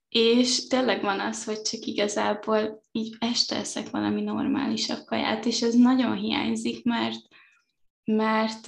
és 0.10 0.68
tényleg 0.68 1.02
van 1.02 1.20
az, 1.20 1.44
hogy 1.44 1.62
csak 1.62 1.86
igazából 1.86 2.82
így 2.92 3.16
este 3.20 3.56
eszek 3.56 3.90
valami 3.90 4.22
normálisabb 4.22 5.06
kaját, 5.06 5.46
és 5.46 5.62
ez 5.62 5.74
nagyon 5.74 6.16
hiányzik, 6.16 6.84
mert, 6.84 7.20
mert 8.06 8.68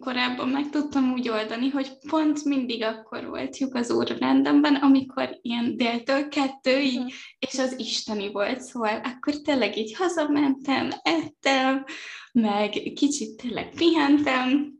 korábban 0.00 0.48
meg 0.48 0.70
tudtam 0.70 1.12
úgy 1.12 1.28
oldani, 1.28 1.68
hogy 1.68 1.98
pont 2.08 2.44
mindig 2.44 2.82
akkor 2.82 3.26
volt 3.26 3.58
lyuk 3.58 3.74
az 3.74 3.90
órarendemben, 3.90 4.74
amikor 4.74 5.38
ilyen 5.42 5.76
déltől 5.76 6.28
kettőig, 6.28 7.00
mm. 7.00 7.06
és 7.38 7.58
az 7.58 7.78
isteni 7.78 8.32
volt, 8.32 8.60
szóval 8.60 9.00
akkor 9.04 9.34
tényleg 9.34 9.76
így 9.76 9.94
hazamentem, 9.96 10.90
ettem, 11.02 11.84
meg 12.32 12.70
kicsit 12.70 13.36
tényleg 13.36 13.74
pihentem, 13.74 14.72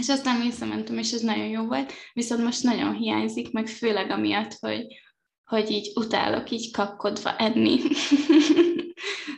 és 0.00 0.08
aztán 0.08 0.40
visszamentem, 0.40 0.98
és 0.98 1.12
ez 1.12 1.20
nagyon 1.20 1.46
jó 1.46 1.64
volt, 1.66 1.92
viszont 2.12 2.44
most 2.44 2.62
nagyon 2.62 2.94
hiányzik, 2.94 3.52
meg 3.52 3.66
főleg 3.66 4.10
amiatt, 4.10 4.52
hogy, 4.60 4.86
hogy 5.44 5.70
így 5.70 5.92
utálok 5.94 6.50
így 6.50 6.72
kapkodva 6.72 7.36
enni. 7.36 7.80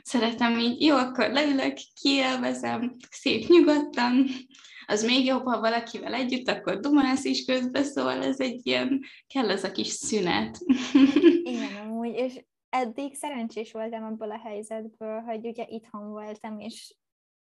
Szeretem 0.02 0.58
így, 0.58 0.82
jó, 0.82 0.96
akkor 0.96 1.30
leülök, 1.30 1.76
kielvezem, 2.00 2.96
szép 3.10 3.48
nyugodtan, 3.48 4.26
az 4.90 5.04
még 5.04 5.24
jobb, 5.24 5.44
ha 5.44 5.60
valakivel 5.60 6.14
együtt, 6.14 6.48
akkor 6.48 6.80
dumálsz 6.80 7.24
is 7.24 7.44
közben, 7.44 7.84
szóval 7.84 8.22
ez 8.22 8.40
egy 8.40 8.66
ilyen, 8.66 9.02
kell 9.26 9.50
ez 9.50 9.64
a 9.64 9.72
kis 9.72 9.86
szünet. 9.86 10.58
Igen, 11.52 11.76
amúgy, 11.86 12.14
és 12.14 12.44
eddig 12.68 13.14
szerencsés 13.14 13.72
voltam 13.72 14.04
abból 14.04 14.30
a 14.30 14.38
helyzetből, 14.38 15.20
hogy 15.20 15.46
ugye 15.46 15.64
itthon 15.68 16.08
voltam, 16.08 16.60
és 16.60 16.94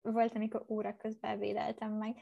volt, 0.02 0.34
amikor 0.34 0.64
óra 0.68 0.96
közben 0.96 1.38
védeltem 1.38 1.92
meg. 1.92 2.16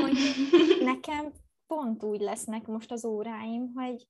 Hogy 0.00 0.18
nekem 0.92 1.32
pont 1.66 2.02
úgy 2.02 2.20
lesznek 2.20 2.66
most 2.66 2.92
az 2.92 3.04
óráim, 3.04 3.72
hogy 3.74 4.06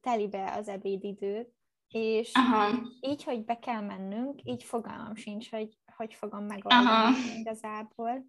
telibe 0.00 0.52
az 0.52 0.68
ebédidő, 0.68 1.48
és 1.88 2.30
Aha. 2.32 2.82
így, 3.00 3.24
hogy 3.24 3.44
be 3.44 3.58
kell 3.58 3.80
mennünk, 3.80 4.40
így 4.44 4.62
fogalmam 4.62 5.14
sincs, 5.14 5.50
hogy 5.50 5.78
hogy 5.96 6.14
fogom 6.14 6.44
megoldani 6.44 6.86
Aha. 6.86 7.38
igazából. 7.38 8.26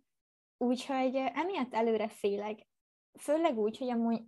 Úgyhogy 0.62 1.16
emiatt 1.16 1.74
előre 1.74 2.08
félek. 2.08 2.68
Főleg 3.20 3.58
úgy, 3.58 3.78
hogy 3.78 3.90
amúgy 3.90 4.22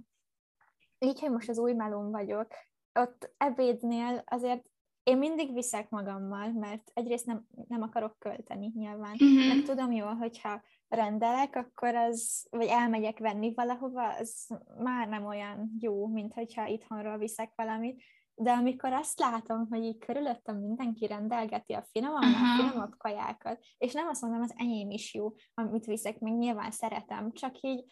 így, 1.00 1.20
hogy 1.20 1.32
most 1.32 1.50
az 1.50 1.58
új 1.58 1.74
melón 1.74 2.12
vagyok, 2.12 2.48
ott 2.94 3.34
ebédnél 3.38 4.24
azért 4.25 4.66
én 5.04 5.18
mindig 5.18 5.54
viszek 5.54 5.90
magammal, 5.90 6.52
mert 6.52 6.92
egyrészt 6.94 7.25
nem, 7.25 7.48
nem 7.68 7.82
akarok 7.82 8.20
költeni 8.20 8.72
nyilván. 8.75 9.12
Uh-huh. 9.12 9.48
Meg 9.48 9.63
tudom 9.63 9.92
jól, 9.92 10.13
hogyha 10.13 10.62
rendelek, 10.88 11.56
akkor 11.56 11.96
az, 11.96 12.48
vagy 12.50 12.68
elmegyek 12.68 13.20
venni 13.20 13.54
valahova, 13.54 14.13
az 14.13 14.48
már 14.78 15.08
nem 15.08 15.25
olyan 15.25 15.75
jó, 15.80 16.08
mint 16.08 16.34
hogyha 16.34 16.68
itthonról 16.68 17.18
viszek 17.18 17.52
valamit. 17.56 18.04
De 18.36 18.52
amikor 18.52 18.94
azt 18.94 19.20
látom, 19.20 19.68
hogy 19.70 19.84
így 19.84 19.98
körülöttem 19.98 20.58
mindenki 20.58 21.08
rendelgeti 21.08 21.74
a 21.74 21.86
finomabb, 21.92 22.24
uh-huh. 22.24 22.68
finomabb 22.68 22.98
kajákat, 22.98 23.63
és 23.78 23.94
nem 23.94 24.08
azt 24.08 24.22
mondom, 24.22 24.42
az 24.42 24.54
enyém 24.58 24.90
is 24.90 25.13
jó, 25.13 25.34
amit 25.54 25.86
viszek, 25.86 26.20
még 26.20 26.34
nyilván 26.34 26.72
szeretem, 26.72 27.32
csak 27.32 27.60
így 27.62 27.86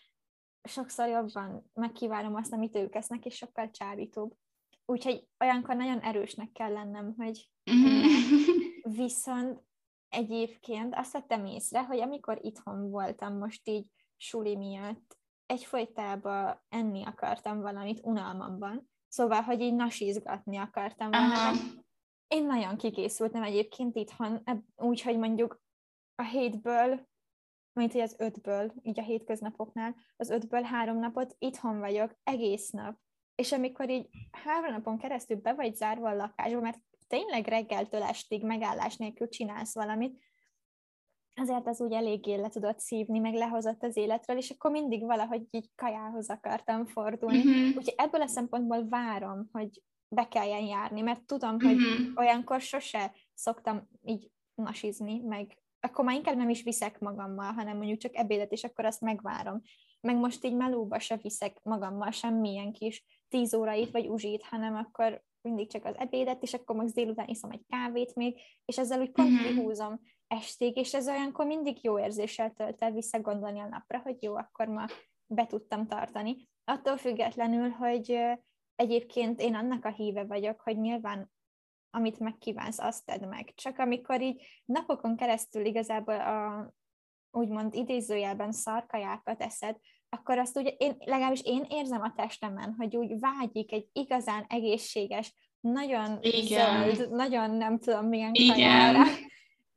sokszor 0.64 1.08
jobban 1.08 1.72
megkívánom 1.74 2.36
azt, 2.36 2.54
amit 2.54 2.76
ők 2.76 2.96
esznek, 2.96 3.26
és 3.26 3.36
sokkal 3.36 3.70
csábítóbb. 3.72 4.34
Úgyhogy 4.86 5.28
olyankor 5.40 5.76
nagyon 5.76 6.00
erősnek 6.00 6.52
kell 6.52 6.72
lennem, 6.72 7.14
hogy 7.18 7.50
viszont 9.02 9.64
egyébként 10.10 10.96
azt 10.96 11.12
vettem 11.12 11.46
észre, 11.46 11.84
hogy 11.84 12.00
amikor 12.00 12.40
itthon 12.42 12.90
voltam 12.90 13.38
most 13.38 13.68
így 13.68 13.86
suli 14.18 14.56
miatt, 14.56 15.20
egyfolytában 15.46 16.62
enni 16.70 17.06
akartam 17.06 17.62
valamit 17.62 18.00
unalmamban, 18.04 18.91
szóval, 19.12 19.42
hogy 19.42 19.62
így 19.62 19.74
nasizgatni 19.74 20.58
akartam 20.58 21.12
volna. 21.12 21.52
Én 22.28 22.46
nagyon 22.46 22.78
kikészültem 22.78 23.44
egyébként 23.44 23.96
itthon, 23.96 24.44
úgyhogy 24.76 25.18
mondjuk 25.18 25.62
a 26.16 26.24
hétből, 26.24 27.08
mint 27.74 27.92
hogy 27.92 28.02
az 28.02 28.16
ötből, 28.18 28.74
így 28.82 29.00
a 29.00 29.04
hétköznapoknál, 29.04 29.96
az 30.18 30.30
ötből 30.30 30.62
három 30.62 31.00
napot 31.00 31.36
itthon 31.40 31.80
vagyok 31.80 32.16
egész 32.24 32.70
nap. 32.70 32.98
És 33.36 33.52
amikor 33.52 33.90
így 33.90 34.10
három 34.32 34.72
napon 34.72 34.98
keresztül 34.98 35.38
be 35.38 35.54
vagy 35.54 35.76
zárva 35.76 36.10
a 36.10 36.16
lakásba, 36.16 36.60
mert 36.60 36.80
tényleg 37.08 37.48
reggeltől 37.48 38.04
estig 38.04 38.44
megállás 38.44 38.98
nélkül 38.98 39.30
csinálsz 39.30 39.74
valamit, 39.74 40.22
azért 41.36 41.68
az 41.68 41.82
úgy 41.82 41.94
eléggé 41.94 42.36
le 42.36 42.50
tudott 42.50 42.80
szívni, 42.80 43.20
meg 43.20 43.34
lehozott 43.34 43.84
az 43.84 43.98
életről, 43.98 44.38
és 44.38 44.50
akkor 44.50 44.72
mindig 44.72 45.06
valahogy 45.06 45.48
így 45.50 45.70
kajához 45.76 46.30
akartam 46.30 46.86
fordulni. 46.86 47.38
Uh-huh. 47.38 47.78
Úgyhogy 47.78 47.94
ebből 47.98 48.22
a 48.22 48.28
szempontból 48.28 48.88
várom, 48.90 49.50
hogy 49.52 49.82
be 50.16 50.28
kelljen 50.28 50.64
járni, 50.64 51.02
mert 51.02 51.26
tudom, 51.26 51.56
uh-huh. 51.56 51.72
hogy 51.72 51.80
mhm. 51.80 52.18
olyankor 52.18 52.62
sose 52.62 53.12
szoktam 53.34 53.88
így 54.04 54.32
nasizni, 54.56 55.20
meg 55.20 55.58
akkor 55.80 56.06
már 56.06 56.16
inkább 56.16 56.36
nem 56.36 56.50
is 56.50 56.64
viszek 56.64 57.00
magammal, 57.00 57.52
hanem 57.52 57.78
mondjuk 57.78 58.00
csak 58.00 58.16
ebédet, 58.16 58.52
és 58.52 58.64
akkor 58.64 58.86
azt 58.86 59.02
megvárom. 59.02 59.62
Meg 60.02 60.16
most 60.16 60.46
így 60.46 60.56
melóba 60.56 61.00
se 61.00 61.18
viszek 61.18 61.60
magammal 61.64 62.12
semmilyen 62.12 62.72
kis 62.72 63.06
tíz 63.28 63.54
órait 63.54 63.92
vagy 63.92 64.08
uzsit, 64.08 64.44
hanem 64.44 64.76
akkor 64.76 65.24
mindig 65.42 65.70
csak 65.70 65.86
az 65.86 65.98
ebédet, 65.98 66.44
és 66.44 66.54
akkor 66.54 66.76
most 66.76 66.94
délután 66.94 67.28
iszom 67.28 67.52
egy 67.52 67.66
kávét 67.70 68.16
még, 68.16 68.40
és 68.66 68.78
ezzel 68.78 69.00
úgy 69.00 69.12
pont 69.12 69.32
uh-huh. 69.32 69.48
kihúzom 69.48 70.00
estig, 70.28 70.78
és 70.78 70.94
ez 70.94 71.08
olyankor 71.08 71.46
mindig 71.46 71.84
jó 71.84 72.00
érzéssel 72.00 72.52
tölt 72.52 72.82
el 72.82 72.92
visszagondolni 72.92 73.60
a 73.60 73.68
napra, 73.68 74.00
hogy 74.00 74.24
jó, 74.24 74.36
akkor 74.36 74.68
ma 74.68 74.86
be 75.26 75.46
tudtam 75.46 75.88
tartani. 75.88 76.50
Attól 76.64 76.98
függetlenül, 76.98 77.70
hogy 77.70 78.20
egyébként 78.76 79.42
én 79.42 79.56
annak 79.56 79.86
a 79.86 79.92
híve 79.92 80.24
vagyok, 80.24 80.62
hogy 80.62 80.80
nyilván 80.80 81.32
amit 81.94 82.20
megkívánsz, 82.20 82.80
azt 82.80 83.06
tedd 83.06 83.28
meg. 83.28 83.54
Csak 83.56 83.80
amikor 83.80 84.22
így 84.22 84.46
napokon 84.66 85.16
keresztül 85.16 85.66
igazából 85.66 86.20
a 86.20 86.72
úgymond 87.32 87.74
idézőjelben 87.74 88.52
szarkajákat 88.52 89.42
eszed, 89.42 89.78
akkor 90.10 90.38
azt 90.38 90.58
ugye 90.58 90.70
én, 90.70 90.96
legalábbis 91.00 91.42
én 91.44 91.66
érzem 91.70 92.02
a 92.02 92.14
testemen, 92.16 92.76
hogy 92.78 92.96
úgy 92.96 93.20
vágyik 93.20 93.72
egy 93.72 93.88
igazán 93.94 94.46
egészséges, 94.50 95.34
nagyon 95.60 96.18
Igen. 96.22 96.94
zöld, 96.94 97.12
nagyon 97.12 97.52
nem 97.52 97.80
tudom 97.80 98.06
milyen 98.06 98.34
Igen. 98.34 98.54
kajára. 98.54 99.04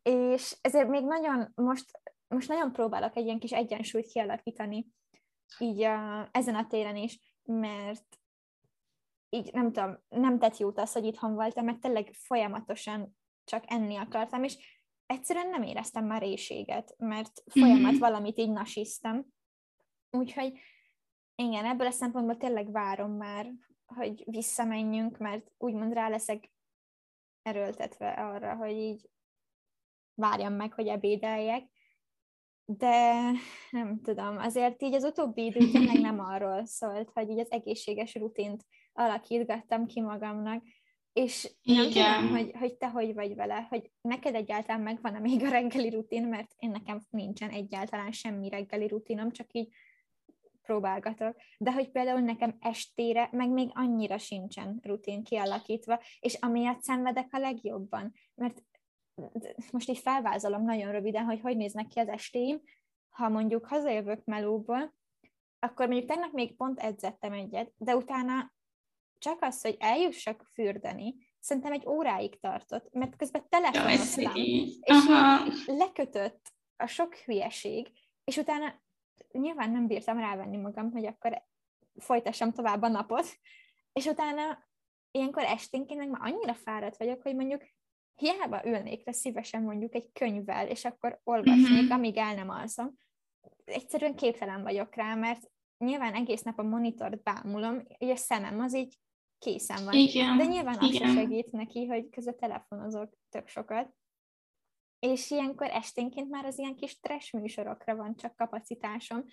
És 0.02 0.57
ezért 0.61 0.88
még 0.88 1.05
nagyon, 1.05 1.52
most, 1.55 2.00
most 2.28 2.48
nagyon 2.48 2.72
próbálok 2.72 3.16
egy 3.16 3.24
ilyen 3.24 3.38
kis 3.38 3.52
egyensúlyt 3.52 4.07
kialakítani 4.07 4.87
így 5.59 5.83
a, 5.83 6.28
ezen 6.33 6.55
a 6.55 6.66
téren 6.66 6.96
is, 6.96 7.38
mert 7.44 8.18
így 9.28 9.52
nem 9.52 9.72
tudom, 9.72 9.98
nem 10.09 10.38
tett 10.38 10.57
jót 10.57 10.78
az, 10.78 10.92
hogy 10.92 11.05
itthon 11.05 11.35
voltam, 11.35 11.64
mert 11.64 11.81
tényleg 11.81 12.12
folyamatosan 12.12 13.16
csak 13.44 13.64
enni 13.66 13.96
akartam, 13.96 14.44
és 14.44 14.73
egyszerűen 15.06 15.48
nem 15.48 15.62
éreztem 15.62 16.06
már 16.06 16.22
éjséget, 16.22 16.94
mert 16.98 17.42
folyamat 17.46 17.90
mm-hmm. 17.90 17.98
valamit 17.98 18.38
így 18.38 18.50
nasiztam. 18.50 19.26
Úgyhogy 20.10 20.58
igen, 21.34 21.64
ebből 21.64 21.86
a 21.86 21.90
szempontból 21.90 22.36
tényleg 22.36 22.72
várom 22.72 23.12
már, 23.12 23.52
hogy 23.86 24.22
visszamenjünk, 24.26 25.18
mert 25.18 25.52
úgymond 25.58 25.92
rá 25.92 26.08
leszek 26.08 26.52
erőltetve 27.42 28.10
arra, 28.10 28.54
hogy 28.54 28.76
így 28.76 29.08
várjam 30.14 30.52
meg, 30.52 30.72
hogy 30.72 30.86
ebédeljek, 30.86 31.68
de 32.64 33.30
nem 33.70 34.00
tudom, 34.00 34.38
azért 34.38 34.82
így 34.82 34.94
az 34.94 35.04
utóbbi 35.04 35.44
idő 35.44 35.70
tényleg 35.70 36.00
nem 36.00 36.20
arról 36.32 36.66
szólt, 36.66 37.10
hogy 37.10 37.30
így 37.30 37.38
az 37.38 37.50
egészséges 37.50 38.14
rutint 38.14 38.64
alakítgattam 38.92 39.86
ki 39.86 40.00
magamnak, 40.00 40.64
és 41.14 41.50
nem 41.62 41.85
Igen. 41.85 42.20
tudom, 42.20 42.37
hogy, 42.37 42.50
hogy 42.59 42.77
te 42.77 42.90
hogy 42.90 43.14
vagy 43.14 43.35
vele, 43.35 43.66
hogy 43.70 43.90
neked 44.00 44.35
egyáltalán 44.35 44.81
megvan-e 44.81 45.18
még 45.18 45.44
a 45.44 45.48
reggeli 45.48 45.90
rutin, 45.90 46.27
mert 46.27 46.55
én 46.59 46.70
nekem 46.70 47.00
nincsen 47.11 47.50
egyáltalán 47.50 48.12
semmi 48.12 48.48
reggeli 48.48 48.88
rutinom, 48.88 49.31
csak 49.31 49.46
így 49.53 49.68
próbálgatok. 50.62 51.37
De 51.59 51.72
hogy 51.72 51.90
például 51.90 52.20
nekem 52.20 52.57
estére 52.61 53.29
meg 53.33 53.50
még 53.50 53.70
annyira 53.72 54.18
sincsen 54.18 54.79
rutin 54.83 55.22
kialakítva, 55.22 56.03
és 56.20 56.35
amiatt 56.35 56.83
szenvedek 56.83 57.29
a 57.31 57.38
legjobban, 57.38 58.12
mert 58.35 58.62
most 59.70 59.88
így 59.88 59.98
felvázolom 59.98 60.64
nagyon 60.64 60.92
röviden, 60.92 61.24
hogy 61.24 61.40
hogy 61.40 61.57
néznek 61.57 61.87
ki 61.87 61.98
az 61.98 62.09
estéim, 62.09 62.61
ha 63.09 63.29
mondjuk 63.29 63.66
hazajövök 63.66 64.24
melóból, 64.24 64.94
akkor 65.59 65.87
mondjuk 65.87 66.11
tegnap 66.11 66.33
még 66.33 66.57
pont 66.57 66.81
edzettem 66.81 67.33
egyet, 67.33 67.72
de 67.77 67.96
utána 67.96 68.53
csak 69.18 69.42
az, 69.42 69.61
hogy 69.61 69.77
eljussak 69.79 70.50
fürdeni, 70.53 71.14
szerintem 71.38 71.72
egy 71.72 71.87
óráig 71.87 72.40
tartott, 72.40 72.92
mert 72.92 73.16
közben 73.16 73.48
telefonoztam, 73.48 74.35
és 74.81 75.66
lekötött 75.66 76.53
a 76.77 76.87
sok 76.87 77.14
hülyeség, 77.14 77.90
és 78.24 78.37
utána 78.37 78.83
nyilván 79.33 79.70
nem 79.70 79.87
bírtam 79.87 80.18
rávenni 80.18 80.57
magam, 80.57 80.90
hogy 80.90 81.07
akkor 81.07 81.42
folytassam 81.96 82.53
tovább 82.53 82.83
a 82.83 82.88
napot, 82.88 83.27
és 83.92 84.07
utána 84.07 84.59
ilyenkor 85.11 85.42
esténként 85.42 85.98
meg 85.98 86.09
már 86.09 86.33
annyira 86.33 86.55
fáradt 86.55 86.96
vagyok, 86.96 87.22
hogy 87.22 87.35
mondjuk 87.35 87.62
hiába 88.14 88.66
ülnék 88.66 89.07
le 89.07 89.12
szívesen 89.12 89.62
mondjuk 89.62 89.94
egy 89.94 90.12
könyvvel, 90.12 90.68
és 90.68 90.85
akkor 90.85 91.20
olvasnék, 91.24 91.83
mm-hmm. 91.83 91.90
amíg 91.90 92.16
el 92.16 92.35
nem 92.35 92.48
alszom. 92.48 92.94
Egyszerűen 93.64 94.14
képtelen 94.14 94.62
vagyok 94.62 94.94
rá, 94.94 95.14
mert 95.14 95.50
nyilván 95.79 96.14
egész 96.14 96.42
nap 96.42 96.59
a 96.59 96.62
monitort 96.62 97.22
bámulom, 97.22 97.83
és 97.98 98.11
a 98.11 98.16
szemem 98.16 98.61
az 98.61 98.74
így 98.74 98.98
készen 99.44 99.85
van. 99.85 99.94
Igen, 99.94 100.37
De 100.37 100.44
nyilván 100.44 100.78
az 100.78 100.92
igen. 100.92 101.14
segít 101.14 101.50
neki, 101.50 101.87
hogy 101.87 102.09
közben 102.11 102.37
telefonozok 102.37 103.12
tök 103.28 103.48
sokat. 103.48 103.94
És 104.98 105.30
ilyenkor 105.30 105.66
esténként 105.66 106.30
már 106.30 106.44
az 106.44 106.59
ilyen 106.59 106.76
kis 106.76 107.00
trash 107.00 107.35
műsorokra 107.35 107.96
van 107.96 108.16
csak 108.16 108.37
kapacitásom, 108.37 109.24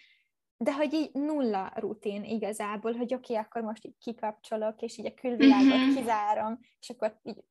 de 0.58 0.74
hogy 0.74 0.94
így 0.94 1.10
nulla 1.14 1.72
rutin 1.76 2.24
igazából, 2.24 2.94
hogy 2.94 3.14
oké, 3.14 3.34
okay, 3.34 3.46
akkor 3.46 3.62
most 3.62 3.86
így 3.86 3.98
kikapcsolok, 3.98 4.82
és 4.82 4.98
így 4.98 5.06
a 5.06 5.14
külvilágot 5.14 5.78
mm-hmm. 5.78 5.96
kizárom, 5.96 6.60
és 6.80 6.90
akkor 6.90 7.20
így 7.24 7.44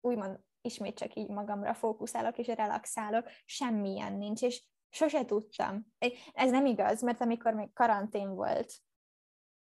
úgymond 0.00 0.40
ismét 0.60 0.96
csak 0.96 1.14
így 1.14 1.28
magamra 1.28 1.74
fókuszálok, 1.74 2.38
és 2.38 2.46
relaxálok, 2.46 3.28
semmilyen 3.44 4.12
nincs, 4.12 4.42
és 4.42 4.64
sose 4.90 5.24
tudtam. 5.24 5.86
Ez 6.32 6.50
nem 6.50 6.66
igaz, 6.66 7.02
mert 7.02 7.20
amikor 7.20 7.54
még 7.54 7.72
karantén 7.72 8.34
volt, 8.34 8.74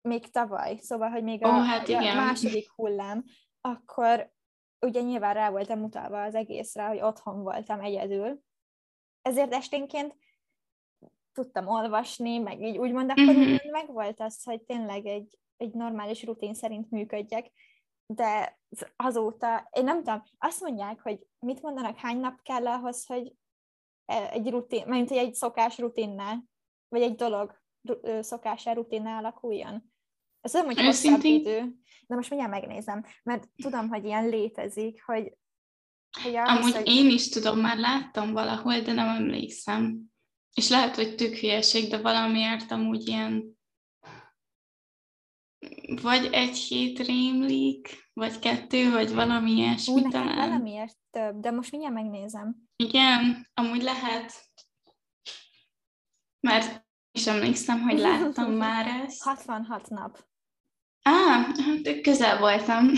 még 0.03 0.31
tavaly, 0.31 0.79
szóval, 0.81 1.09
hogy 1.09 1.23
még 1.23 1.45
oh, 1.45 1.55
a, 1.55 1.62
hát 1.62 1.88
a 1.88 2.15
második 2.15 2.71
hullám, 2.71 3.25
akkor 3.61 4.33
ugye 4.87 5.01
nyilván 5.01 5.35
rá 5.35 5.51
voltam 5.51 5.83
utalva 5.83 6.23
az 6.23 6.35
egészre, 6.35 6.87
hogy 6.87 7.01
otthon 7.01 7.43
voltam 7.43 7.81
egyedül. 7.81 8.43
Ezért 9.23 9.53
esténként 9.53 10.17
tudtam 11.33 11.67
olvasni, 11.67 12.38
meg 12.38 12.62
így 12.62 12.79
úgymond 12.79 13.11
akkor 13.11 13.35
mm-hmm. 13.35 13.71
meg 13.71 13.93
volt 13.93 14.21
az, 14.21 14.43
hogy 14.43 14.62
tényleg 14.62 15.07
egy, 15.07 15.38
egy 15.57 15.73
normális 15.73 16.25
rutin 16.25 16.55
szerint 16.55 16.91
működjek, 16.91 17.51
de 18.07 18.59
azóta, 18.97 19.69
én 19.71 19.85
nem 19.85 19.97
tudom, 19.97 20.23
azt 20.38 20.61
mondják, 20.61 21.01
hogy 21.01 21.27
mit 21.38 21.62
mondanak, 21.62 21.97
hány 21.97 22.19
nap 22.19 22.43
kell 22.43 22.67
ahhoz, 22.67 23.07
hogy 23.07 23.35
e, 24.05 24.31
egy 24.31 24.51
rutin, 24.51 24.87
mint 24.87 25.09
hogy 25.09 25.19
egy 25.19 25.35
szokás 25.35 25.79
rutinnál, 25.79 26.45
vagy 26.88 27.03
egy 27.03 27.15
dolog 27.15 27.61
szokásá 28.21 28.73
rutinnál 28.73 29.19
alakuljon. 29.19 29.92
Ez 30.43 30.53
nem, 30.53 30.65
hogy 30.65 30.81
hosszabb 30.81 31.25
idő. 31.25 31.75
De 32.07 32.15
most 32.15 32.31
mindjárt 32.31 32.55
megnézem, 32.55 33.05
mert 33.23 33.49
tudom, 33.57 33.89
hogy 33.89 34.05
ilyen 34.05 34.29
létezik, 34.29 35.03
hogy, 35.05 35.33
hogy 36.23 36.35
Amúgy 36.35 36.73
hogy... 36.73 36.89
én 36.89 37.11
is 37.11 37.29
tudom, 37.29 37.59
már 37.59 37.77
láttam 37.79 38.33
valahol, 38.33 38.81
de 38.81 38.93
nem 38.93 39.09
emlékszem. 39.09 40.01
és 40.55 40.69
lehet, 40.69 40.95
hogy 40.95 41.15
tök 41.15 41.35
hülyeség, 41.35 41.91
de 41.91 42.01
valamiért 42.01 42.71
amúgy 42.71 43.09
ilyen 43.09 43.61
vagy 46.03 46.29
egy 46.33 46.57
hét 46.57 46.99
rémlik, 46.99 48.11
vagy 48.13 48.39
kettő, 48.39 48.91
vagy 48.91 49.15
valami 49.15 49.51
ilyesmi 49.51 49.93
Ú, 49.93 49.99
nekem 49.99 50.35
valamiért 50.35 50.97
több, 51.11 51.41
de 51.41 51.51
most 51.51 51.71
mindjárt 51.71 51.95
megnézem. 51.95 52.57
Igen, 52.77 53.49
amúgy 53.55 53.83
lehet. 53.83 54.33
Mert 56.41 56.87
is 57.13 57.27
emlékszem, 57.27 57.81
hogy 57.81 57.99
láttam 57.99 58.53
már 58.65 58.87
ezt. 58.87 59.23
66 59.23 59.89
nap. 59.89 60.31
Á, 61.03 61.11
hát 61.11 62.01
közel 62.03 62.38
voltam. 62.38 62.91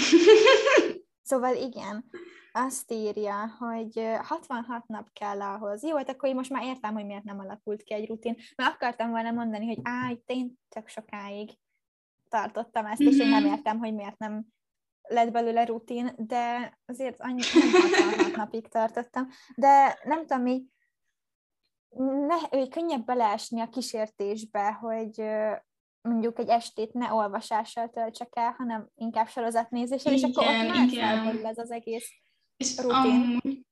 szóval 1.31 1.55
igen, 1.55 2.05
azt 2.53 2.93
írja, 2.93 3.57
hogy 3.59 4.03
66 4.23 4.87
nap 4.87 5.09
kell 5.12 5.40
ahhoz. 5.40 5.83
Jó, 5.83 5.97
hát 5.97 6.09
akkor 6.09 6.29
én 6.29 6.35
most 6.35 6.51
már 6.51 6.64
értem, 6.64 6.95
hogy 6.95 7.07
miért 7.07 7.25
nem 7.25 7.38
alakult 7.38 7.83
ki 7.83 7.95
egy 7.95 8.09
rutin. 8.09 8.37
Mert 8.57 8.75
akartam 8.75 9.11
volna 9.11 9.31
mondani, 9.31 9.67
hogy 9.67 9.79
á, 9.83 10.11
itt 10.11 10.25
én 10.27 10.59
tök 10.69 10.88
sokáig 10.88 11.51
tartottam 12.29 12.87
ezt, 12.87 13.03
mm-hmm. 13.03 13.12
és 13.12 13.19
én 13.19 13.29
nem 13.29 13.43
mhm. 13.43 13.53
értem, 13.53 13.79
hogy 13.79 13.95
miért 13.95 14.19
nem 14.19 14.47
lett 15.03 15.31
belőle 15.31 15.64
rutin, 15.64 16.12
de 16.17 16.79
azért 16.87 17.21
annyi 17.21 17.43
nem 17.55 17.71
66 17.71 18.37
napig 18.45 18.69
tartottam. 18.69 19.29
De 19.55 19.99
nem 20.05 20.19
tudom, 20.19 20.43
mi 20.43 20.64
ne, 22.27 22.35
hogy 22.51 22.69
könnyebb 22.69 23.05
beleesni 23.05 23.61
a 23.61 23.69
kísértésbe, 23.69 24.73
hogy 24.73 25.23
mondjuk 26.09 26.38
egy 26.38 26.49
estét 26.49 26.93
ne 26.93 27.12
olvasással 27.12 27.90
töltsek 27.90 28.29
el, 28.33 28.55
hanem 28.59 28.88
inkább 28.95 29.29
sorozatnézéssel, 29.29 30.12
igen, 30.12 30.29
és 30.29 30.37
akkor 30.37 30.47
ott 30.47 30.69
már 30.69 30.88
felmerül 30.88 31.47
ez 31.47 31.59
az 31.59 31.71
egész 31.71 32.09
és 32.57 32.77
rutin. 32.79 33.40
Um, 33.45 33.67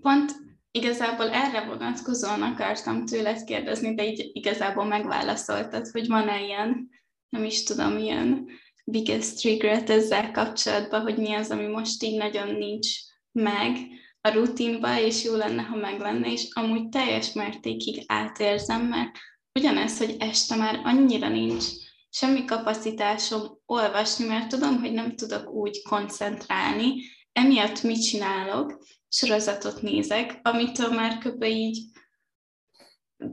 pont 0.00 0.32
igazából 0.70 1.30
erre 1.30 1.64
vonatkozóan 1.64 2.42
akartam 2.42 3.04
tőled 3.04 3.44
kérdezni, 3.44 3.94
de 3.94 4.06
így 4.06 4.30
igazából 4.32 4.84
megválaszoltad, 4.84 5.86
hogy 5.86 6.06
van-e 6.06 6.42
ilyen, 6.42 6.88
nem 7.28 7.44
is 7.44 7.62
tudom, 7.62 7.98
ilyen 7.98 8.48
biggest 8.84 9.42
regret 9.42 9.90
ezzel 9.90 10.30
kapcsolatban, 10.30 11.00
hogy 11.00 11.16
mi 11.16 11.34
az, 11.34 11.50
ami 11.50 11.66
most 11.66 12.02
így 12.02 12.16
nagyon 12.16 12.54
nincs 12.54 12.88
meg 13.32 13.76
a 14.20 14.30
rutinba, 14.30 15.00
és 15.00 15.24
jó 15.24 15.34
lenne, 15.34 15.62
ha 15.62 15.76
meg 15.76 16.00
lenne, 16.00 16.32
és 16.32 16.48
amúgy 16.50 16.88
teljes 16.88 17.32
mértékig 17.32 18.04
átérzem, 18.06 18.86
mert 18.86 19.10
ugyanez, 19.56 19.98
hogy 19.98 20.16
este 20.18 20.56
már 20.56 20.80
annyira 20.84 21.28
nincs 21.28 21.64
semmi 22.10 22.44
kapacitásom 22.44 23.42
olvasni, 23.66 24.26
mert 24.26 24.48
tudom, 24.48 24.80
hogy 24.80 24.92
nem 24.92 25.16
tudok 25.16 25.50
úgy 25.50 25.82
koncentrálni, 25.82 26.94
emiatt 27.32 27.82
mit 27.82 28.02
csinálok, 28.02 28.78
sorozatot 29.08 29.82
nézek, 29.82 30.40
amitől 30.42 30.88
már 30.88 31.18
kb. 31.18 31.42
így 31.42 31.78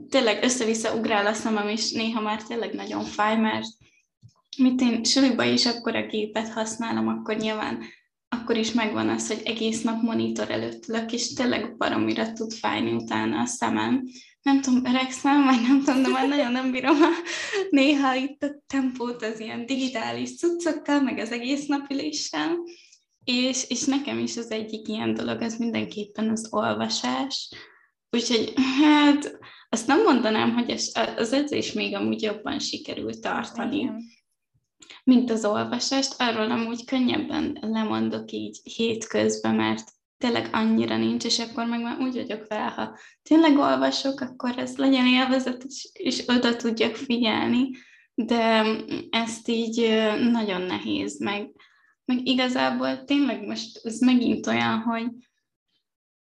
tényleg 0.08 0.42
össze-vissza 0.42 0.94
ugrál 0.94 1.26
a 1.26 1.32
szemem, 1.32 1.68
és 1.68 1.92
néha 1.92 2.20
már 2.20 2.42
tényleg 2.42 2.74
nagyon 2.74 3.04
fáj, 3.04 3.36
mert 3.36 3.66
mit 4.58 4.80
én 4.80 5.04
suliba 5.04 5.44
is 5.44 5.66
akkor 5.66 5.96
a 5.96 6.06
gépet 6.06 6.48
használom, 6.48 7.08
akkor 7.08 7.36
nyilván 7.36 7.82
akkor 8.28 8.56
is 8.56 8.72
megvan 8.72 9.08
az, 9.08 9.26
hogy 9.26 9.42
egész 9.44 9.82
nap 9.82 10.02
monitor 10.02 10.50
előtt 10.50 10.88
ülök, 10.88 11.12
és 11.12 11.32
tényleg 11.32 11.76
baromira 11.76 12.32
tud 12.32 12.52
fájni 12.52 12.92
utána 12.92 13.40
a 13.40 13.46
szemem. 13.46 14.04
Nem 14.44 14.60
tudom, 14.60 14.84
öregszem, 14.84 15.44
vagy 15.44 15.60
nem 15.60 15.78
tudom, 15.84 16.02
de 16.02 16.08
már 16.08 16.28
nagyon 16.28 16.52
nem 16.52 16.70
bírom 16.70 17.02
a, 17.02 17.08
néha 17.70 18.14
itt 18.14 18.42
a 18.42 18.62
tempót 18.66 19.22
az 19.22 19.40
ilyen 19.40 19.66
digitális 19.66 20.36
cuccokkal, 20.36 21.00
meg 21.00 21.18
az 21.18 21.30
egész 21.30 21.66
napüléssel. 21.66 22.56
És, 23.24 23.64
és 23.68 23.84
nekem 23.84 24.18
is 24.18 24.36
az 24.36 24.50
egyik 24.50 24.88
ilyen 24.88 25.14
dolog, 25.14 25.40
az 25.40 25.56
mindenképpen 25.56 26.30
az 26.30 26.48
olvasás. 26.50 27.50
Úgyhogy 28.10 28.52
hát 28.82 29.38
azt 29.68 29.86
nem 29.86 30.02
mondanám, 30.02 30.52
hogy 30.52 30.90
az 31.16 31.32
edzés 31.32 31.72
még 31.72 31.94
amúgy 31.94 32.22
jobban 32.22 32.58
sikerült 32.58 33.20
tartani. 33.20 33.76
Igen 33.76 34.12
mint 35.04 35.30
az 35.30 35.44
olvasást, 35.44 36.14
arról 36.18 36.50
amúgy 36.50 36.84
könnyebben 36.84 37.58
lemondok 37.60 38.32
így 38.32 38.60
hétközben, 38.62 39.54
mert 39.54 39.88
tényleg 40.18 40.48
annyira 40.52 40.96
nincs, 40.96 41.24
és 41.24 41.38
akkor 41.38 41.66
meg 41.66 41.82
már 41.82 42.00
úgy 42.00 42.14
vagyok 42.14 42.46
vele, 42.48 42.64
ha 42.64 42.98
tényleg 43.22 43.58
olvasok, 43.58 44.20
akkor 44.20 44.58
ez 44.58 44.76
legyen 44.76 45.06
élvezet, 45.06 45.64
és, 45.64 45.88
és 45.92 46.22
oda 46.26 46.56
tudjak 46.56 46.94
figyelni, 46.94 47.70
de 48.14 48.64
ezt 49.10 49.48
így 49.48 49.80
nagyon 50.30 50.62
nehéz, 50.62 51.20
meg, 51.20 51.50
meg 52.04 52.26
igazából 52.26 53.04
tényleg 53.04 53.46
most 53.46 53.80
ez 53.82 54.00
megint 54.00 54.46
olyan, 54.46 54.78
hogy 54.78 55.06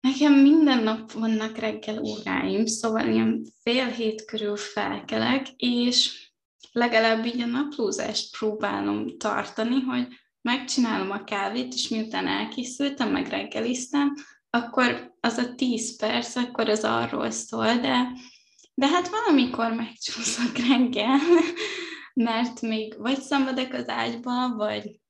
nekem 0.00 0.32
minden 0.32 0.82
nap 0.82 1.12
vannak 1.12 1.56
reggel 1.56 2.02
óráim, 2.02 2.66
szóval 2.66 3.08
ilyen 3.08 3.44
fél 3.62 3.86
hét 3.86 4.24
körül 4.24 4.56
felkelek, 4.56 5.46
és 5.56 6.30
legalább 6.72 7.26
így 7.26 7.40
a 7.40 7.46
naplózást 7.46 8.38
próbálom 8.38 9.18
tartani, 9.18 9.80
hogy 9.80 10.06
megcsinálom 10.42 11.10
a 11.10 11.24
kávét, 11.24 11.74
és 11.74 11.88
miután 11.88 12.26
elkészültem, 12.26 13.10
meg 13.10 13.28
reggeliztem, 13.28 14.14
akkor 14.50 15.14
az 15.20 15.36
a 15.36 15.54
10 15.54 15.96
perc, 15.96 16.36
akkor 16.36 16.68
az 16.68 16.84
arról 16.84 17.30
szól, 17.30 17.76
de, 17.76 18.12
de 18.74 18.86
hát 18.86 19.08
valamikor 19.08 19.72
megcsúszok 19.72 20.56
reggel, 20.68 21.18
mert 22.14 22.60
még 22.60 22.94
vagy 22.98 23.20
szenvedek 23.20 23.74
az 23.74 23.88
ágyba, 23.88 24.54
vagy 24.56 25.00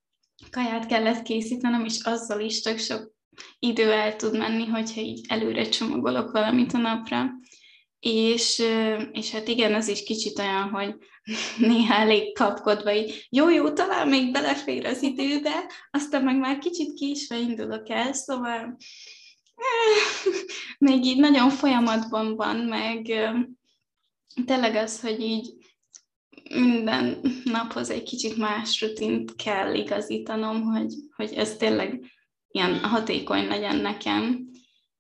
kaját 0.51 0.87
kellett 0.87 1.23
készítenem, 1.23 1.85
és 1.85 2.01
azzal 2.03 2.41
is 2.41 2.61
tök 2.61 2.79
sok 2.79 3.13
idő 3.59 3.93
el 3.93 4.17
tud 4.17 4.39
menni, 4.39 4.67
hogyha 4.67 5.01
így 5.01 5.25
előre 5.29 5.69
csomagolok 5.69 6.31
valamit 6.31 6.73
a 6.73 6.79
napra. 6.79 7.31
És, 8.01 8.63
és 9.13 9.31
hát 9.31 9.49
igen, 9.49 9.75
az 9.75 9.89
is 9.89 10.03
kicsit 10.03 10.39
olyan, 10.39 10.69
hogy 10.69 10.95
néha 11.59 11.95
elég 11.95 12.35
kapkodva, 12.35 12.95
így 12.95 13.27
jó-jó, 13.31 13.73
talán 13.73 14.09
még 14.09 14.33
belefér 14.33 14.87
az 14.87 15.03
időbe, 15.03 15.71
aztán 15.91 16.25
meg 16.25 16.39
már 16.39 16.59
kicsit 16.59 16.93
késve 16.93 17.39
indulok 17.39 17.89
el, 17.89 18.13
szóval 18.13 18.77
még 20.79 21.05
így 21.05 21.19
nagyon 21.19 21.51
folyamatban 21.51 22.37
van, 22.37 22.57
meg 22.57 23.03
tényleg 24.47 24.75
az, 24.75 25.01
hogy 25.01 25.21
így 25.21 25.55
minden 26.55 27.21
naphoz 27.45 27.91
egy 27.91 28.03
kicsit 28.03 28.37
más 28.37 28.81
rutint 28.81 29.37
kell 29.37 29.75
igazítanom, 29.75 30.63
hogy, 30.63 30.95
hogy 31.17 31.33
ez 31.33 31.57
tényleg 31.57 32.01
ilyen 32.49 32.79
hatékony 32.79 33.47
legyen 33.49 33.77
nekem. 33.77 34.51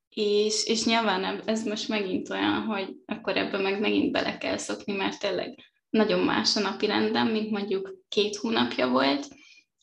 És, 0.09 0.67
és 0.67 0.85
nyilván 0.85 1.43
ez 1.45 1.65
most 1.65 1.89
megint 1.89 2.31
olyan, 2.31 2.63
hogy 2.63 2.97
akkor 3.07 3.37
ebbe 3.37 3.59
meg 3.59 3.81
megint 3.81 4.13
bele 4.13 4.39
kell 4.39 4.57
szokni, 4.57 4.93
mert 4.93 5.21
tényleg 5.21 5.72
nagyon 5.93 6.21
más 6.21 6.57
a 6.57 6.61
napi 6.61 6.87
rendem, 6.87 7.29
mint 7.29 7.51
mondjuk 7.51 7.99
két 8.09 8.37
hónapja 8.37 8.89
volt, 8.89 9.29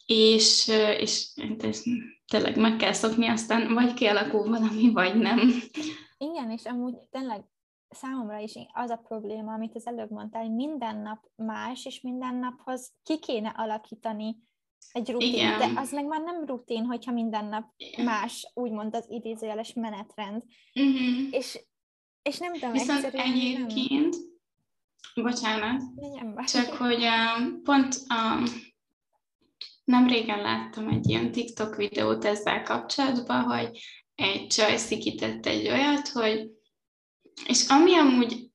és, 0.05 0.67
és 0.97 1.27
hát 1.49 1.63
ez 1.63 1.83
tényleg 2.27 2.57
meg 2.57 2.75
kell 2.75 2.93
szokni, 2.93 3.27
aztán 3.27 3.73
vagy 3.73 3.93
kialakul 3.93 4.49
valami, 4.49 4.91
vagy 4.91 5.15
nem. 5.15 5.39
Igen, 6.17 6.51
és 6.51 6.65
amúgy 6.65 6.95
tényleg 7.09 7.43
számomra 7.89 8.37
is 8.37 8.53
az 8.73 8.89
a 8.89 9.01
probléma, 9.07 9.53
amit 9.53 9.75
az 9.75 9.87
előbb 9.87 10.11
mondtál, 10.11 10.41
hogy 10.41 10.55
minden 10.55 10.97
nap 10.97 11.19
más, 11.35 11.85
és 11.85 12.01
minden 12.01 12.35
naphoz 12.35 12.91
ki 13.03 13.19
kéne 13.19 13.53
alakítani 13.57 14.37
egy 14.91 15.09
rutin, 15.11 15.33
Igen. 15.33 15.57
de 15.57 15.79
az 15.79 15.91
meg 15.91 16.05
már 16.05 16.21
nem 16.21 16.45
rutin, 16.45 16.85
hogyha 16.85 17.11
minden 17.11 17.45
nap 17.45 17.73
Igen. 17.77 18.05
más, 18.05 18.51
úgymond 18.53 18.95
az 18.95 19.05
idézőjeles 19.09 19.73
menetrend. 19.73 20.43
Uh-huh. 20.73 21.27
És, 21.31 21.59
és 22.21 22.37
nem 22.37 22.53
tudom, 22.53 22.71
Viszont 22.71 23.03
egyébként, 23.03 24.15
nem... 24.15 24.28
bocsánat, 25.15 25.81
csak 26.45 26.73
hogy 26.73 27.07
pont 27.63 27.95
um, 28.09 28.43
nem 29.83 30.07
régen 30.07 30.41
láttam 30.41 30.88
egy 30.88 31.09
ilyen 31.09 31.31
TikTok 31.31 31.75
videót 31.75 32.25
ezzel 32.25 32.63
kapcsolatban, 32.63 33.41
hogy 33.41 33.79
egy 34.15 34.47
csaj 34.47 34.77
szikített 34.77 35.45
egy 35.45 35.67
olyat, 35.67 36.07
hogy 36.07 36.49
és 37.47 37.67
ami 37.67 37.95
amúgy 37.95 38.49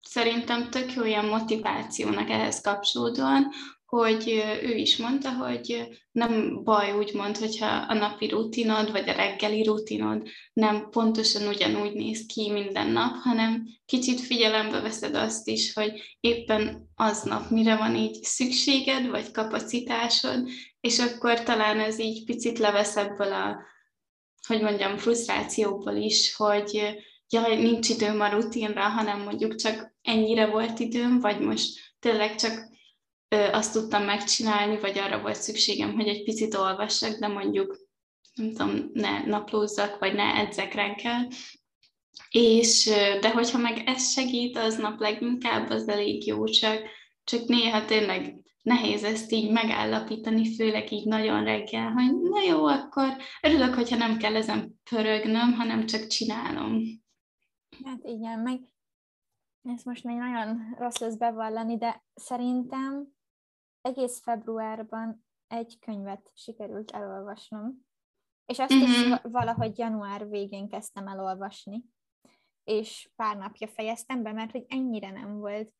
szerintem 0.00 0.70
tök 0.70 0.94
jó 0.94 1.04
ilyen 1.04 1.26
motivációnak 1.26 2.30
ehhez 2.30 2.60
kapcsolódóan, 2.60 3.52
hogy 3.96 4.44
ő 4.62 4.74
is 4.74 4.96
mondta, 4.96 5.32
hogy 5.32 5.88
nem 6.12 6.62
baj 6.64 6.92
úgymond, 6.92 7.36
hogyha 7.36 7.66
a 7.66 7.94
napi 7.94 8.28
rutinod, 8.28 8.90
vagy 8.90 9.08
a 9.08 9.12
reggeli 9.12 9.62
rutinod 9.62 10.28
nem 10.52 10.88
pontosan 10.90 11.48
ugyanúgy 11.48 11.92
néz 11.92 12.26
ki 12.26 12.50
minden 12.50 12.90
nap, 12.90 13.14
hanem 13.14 13.66
kicsit 13.84 14.20
figyelembe 14.20 14.80
veszed 14.80 15.14
azt 15.14 15.48
is, 15.48 15.72
hogy 15.72 16.16
éppen 16.20 16.90
aznap 16.94 17.50
mire 17.50 17.76
van 17.76 17.96
így 17.96 18.22
szükséged, 18.22 19.08
vagy 19.08 19.30
kapacitásod, 19.30 20.48
és 20.80 20.98
akkor 20.98 21.42
talán 21.42 21.80
ez 21.80 21.98
így 21.98 22.24
picit 22.24 22.58
levesz 22.58 22.96
ebből 22.96 23.32
a, 23.32 23.62
hogy 24.46 24.60
mondjam, 24.60 24.96
frusztrációból 24.96 25.94
is, 25.94 26.34
hogy 26.34 26.96
jaj, 27.28 27.56
nincs 27.56 27.88
időm 27.88 28.20
a 28.20 28.28
rutinra, 28.28 28.82
hanem 28.82 29.20
mondjuk 29.20 29.54
csak 29.54 29.94
ennyire 30.02 30.46
volt 30.46 30.78
időm, 30.78 31.20
vagy 31.20 31.40
most 31.40 31.94
tényleg 31.98 32.34
csak 32.34 32.71
azt 33.32 33.72
tudtam 33.72 34.04
megcsinálni, 34.04 34.78
vagy 34.78 34.98
arra 34.98 35.20
volt 35.20 35.36
szükségem, 35.36 35.94
hogy 35.94 36.08
egy 36.08 36.22
picit 36.22 36.54
olvassak, 36.54 37.18
de 37.18 37.28
mondjuk 37.28 37.76
nem 38.34 38.50
tudom, 38.50 38.90
ne 38.92 39.24
naplózzak, 39.26 39.98
vagy 39.98 40.14
ne 40.14 40.34
edzek 40.34 40.74
reggel, 40.74 41.28
és, 42.30 42.84
de 43.20 43.30
hogyha 43.30 43.58
meg 43.58 43.82
ez 43.86 44.12
segít, 44.12 44.56
az 44.56 44.76
nap 44.76 45.00
leginkább, 45.00 45.70
az 45.70 45.88
elég 45.88 46.26
jó, 46.26 46.44
csak, 46.44 46.82
csak 47.24 47.46
néha 47.46 47.84
tényleg 47.84 48.36
nehéz 48.62 49.04
ezt 49.04 49.32
így 49.32 49.50
megállapítani, 49.50 50.54
főleg 50.54 50.92
így 50.92 51.06
nagyon 51.06 51.44
reggel, 51.44 51.90
hogy 51.90 52.20
na 52.20 52.40
jó, 52.40 52.66
akkor 52.66 53.16
örülök, 53.42 53.74
hogyha 53.74 53.96
nem 53.96 54.16
kell 54.16 54.36
ezen 54.36 54.80
pörögnöm, 54.90 55.52
hanem 55.52 55.86
csak 55.86 56.06
csinálom. 56.06 56.82
Hát 57.84 58.00
igen, 58.04 58.38
meg 58.38 58.60
ez 59.62 59.82
most 59.82 60.04
még 60.04 60.16
nagyon 60.16 60.74
rossz 60.78 60.98
lesz 60.98 61.16
bevallani, 61.16 61.76
de 61.76 62.04
szerintem 62.14 63.08
egész 63.82 64.20
februárban 64.20 65.24
egy 65.46 65.78
könyvet 65.78 66.30
sikerült 66.34 66.90
elolvasnom, 66.90 67.86
és 68.46 68.58
azt 68.58 68.72
uh-huh. 68.72 68.88
is 68.88 69.04
mhm. 69.04 69.32
valahogy 69.32 69.78
január 69.78 70.28
végén 70.28 70.68
kezdtem 70.68 71.08
elolvasni, 71.08 71.84
és 72.64 73.10
pár 73.16 73.36
napja 73.36 73.66
fejeztem 73.66 74.22
be, 74.22 74.32
mert 74.32 74.50
hogy 74.50 74.64
ennyire 74.68 75.10
nem 75.10 75.38
volt 75.38 75.72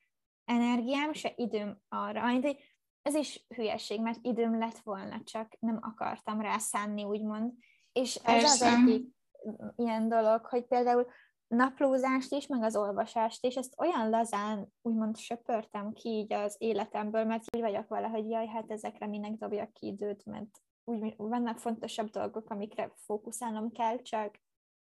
energiám, 0.44 1.12
se 1.12 1.32
időm 1.36 1.78
arra. 1.88 2.40
Ez 3.02 3.14
is 3.14 3.46
hülyeség, 3.48 4.00
mert 4.00 4.18
időm 4.22 4.58
lett 4.58 4.78
volna, 4.78 5.22
csak 5.24 5.56
nem 5.58 5.78
akartam 5.80 6.40
rá 6.40 6.58
szánni, 6.58 7.04
úgymond. 7.04 7.52
És 7.92 8.14
ez 8.14 8.22
Persze. 8.22 8.66
az 8.66 8.74
egyik 8.74 9.14
ilyen 9.76 10.08
dolog, 10.08 10.46
hogy 10.46 10.64
például 10.64 11.06
naplózást 11.54 12.32
is, 12.32 12.46
meg 12.46 12.62
az 12.62 12.76
olvasást 12.76 13.46
is, 13.46 13.54
ezt 13.54 13.74
olyan 13.78 14.10
lazán 14.10 14.72
úgymond 14.82 15.16
söpörtem 15.16 15.92
ki 15.92 16.08
így 16.08 16.32
az 16.32 16.56
életemből, 16.58 17.24
mert 17.24 17.44
úgy 17.56 17.60
vagyok 17.60 17.88
vele, 17.88 18.06
hogy 18.06 18.28
jaj, 18.28 18.46
hát 18.46 18.70
ezekre 18.70 19.06
minek 19.06 19.32
dobjak 19.32 19.72
ki 19.72 19.86
időt, 19.86 20.24
mert 20.24 20.60
úgy 20.84 21.14
vannak 21.16 21.58
fontosabb 21.58 22.10
dolgok, 22.10 22.50
amikre 22.50 22.92
fókuszálnom 22.94 23.72
kell, 23.72 24.02
csak 24.02 24.40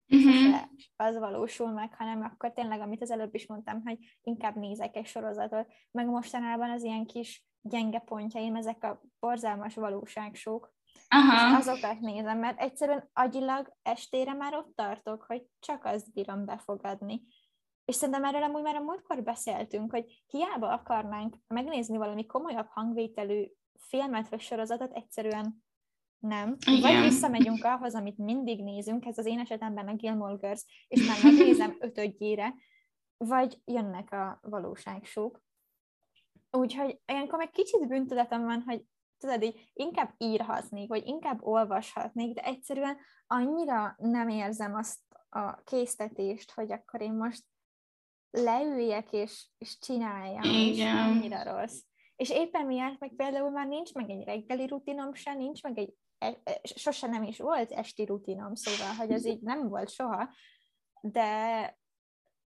uh-huh. 0.08 0.60
az 0.96 1.18
valósul 1.18 1.70
meg, 1.70 1.94
hanem 1.94 2.22
akkor 2.22 2.52
tényleg, 2.52 2.80
amit 2.80 3.02
az 3.02 3.10
előbb 3.10 3.34
is 3.34 3.46
mondtam, 3.46 3.82
hogy 3.84 3.98
inkább 4.22 4.56
nézek 4.56 4.96
egy 4.96 5.06
sorozatot, 5.06 5.72
meg 5.90 6.06
mostanában 6.06 6.70
az 6.70 6.82
ilyen 6.82 7.06
kis 7.06 7.46
gyenge 7.60 7.98
pontjaim, 7.98 8.56
ezek 8.56 8.84
a 8.84 9.02
borzalmas 9.20 9.74
valóságsók, 9.74 10.74
Aha. 11.08 11.56
Azokat 11.56 12.00
nézem, 12.00 12.38
mert 12.38 12.60
egyszerűen 12.60 13.10
agyilag 13.12 13.76
estére 13.82 14.32
már 14.32 14.54
ott 14.54 14.74
tartok, 14.74 15.22
hogy 15.22 15.46
csak 15.58 15.84
azt 15.84 16.12
bírom 16.12 16.44
befogadni. 16.44 17.22
És 17.84 17.94
szerintem 17.94 18.24
erről 18.24 18.42
amúgy 18.42 18.62
már 18.62 18.74
a 18.74 18.80
múltkor 18.80 19.22
beszéltünk, 19.22 19.90
hogy 19.90 20.22
hiába 20.26 20.68
akarnánk 20.68 21.36
megnézni 21.46 21.96
valami 21.96 22.26
komolyabb 22.26 22.68
hangvételű 22.68 23.46
filmet 23.78 24.28
vagy 24.28 24.40
sorozatot, 24.40 24.92
egyszerűen 24.92 25.64
nem. 26.18 26.56
Igen. 26.66 26.80
Vagy 26.80 27.02
visszamegyünk 27.02 27.64
ahhoz, 27.64 27.94
amit 27.94 28.18
mindig 28.18 28.62
nézünk, 28.62 29.04
ez 29.04 29.18
az 29.18 29.26
én 29.26 29.38
esetemben 29.38 29.88
a 29.88 29.94
Gilmore 29.94 30.36
Girls, 30.40 30.86
és 30.88 31.06
már 31.06 31.16
megnézem 31.22 31.76
ötödjére, 31.86 32.54
vagy 33.16 33.60
jönnek 33.64 34.12
a 34.12 34.38
valóságsók. 34.42 35.44
Úgyhogy 36.50 37.00
ilyenkor 37.06 37.38
meg 37.38 37.50
kicsit 37.50 37.88
bűntudatom 37.88 38.44
van, 38.44 38.62
hogy 38.66 38.84
tudod, 39.18 39.42
így 39.42 39.70
inkább 39.72 40.14
írhatnék, 40.18 40.88
vagy 40.88 41.06
inkább 41.06 41.42
olvashatnék, 41.42 42.34
de 42.34 42.42
egyszerűen 42.42 42.96
annyira 43.26 43.94
nem 43.98 44.28
érzem 44.28 44.74
azt 44.74 45.00
a 45.28 45.62
késztetést, 45.64 46.52
hogy 46.52 46.72
akkor 46.72 47.00
én 47.00 47.12
most 47.12 47.44
leüljek 48.30 49.12
és, 49.12 49.48
és 49.58 49.78
csináljam, 49.78 50.42
Igen. 50.42 50.96
és 50.96 51.02
annyira 51.02 51.42
rossz. 51.42 51.80
És 52.16 52.30
éppen 52.30 52.66
miatt 52.66 52.98
meg 52.98 53.12
például 53.16 53.50
már 53.50 53.66
nincs 53.66 53.94
meg 53.94 54.10
egy 54.10 54.24
reggeli 54.24 54.66
rutinom 54.66 55.14
se, 55.14 55.34
nincs 55.34 55.62
meg 55.62 55.78
egy, 55.78 55.94
sose 56.62 57.06
nem 57.06 57.22
is 57.22 57.38
volt 57.38 57.72
esti 57.72 58.04
rutinom, 58.04 58.54
szóval, 58.54 58.94
hogy 58.94 59.12
az 59.12 59.26
így 59.26 59.40
nem 59.40 59.68
volt 59.68 59.90
soha, 59.90 60.28
de 61.00 61.78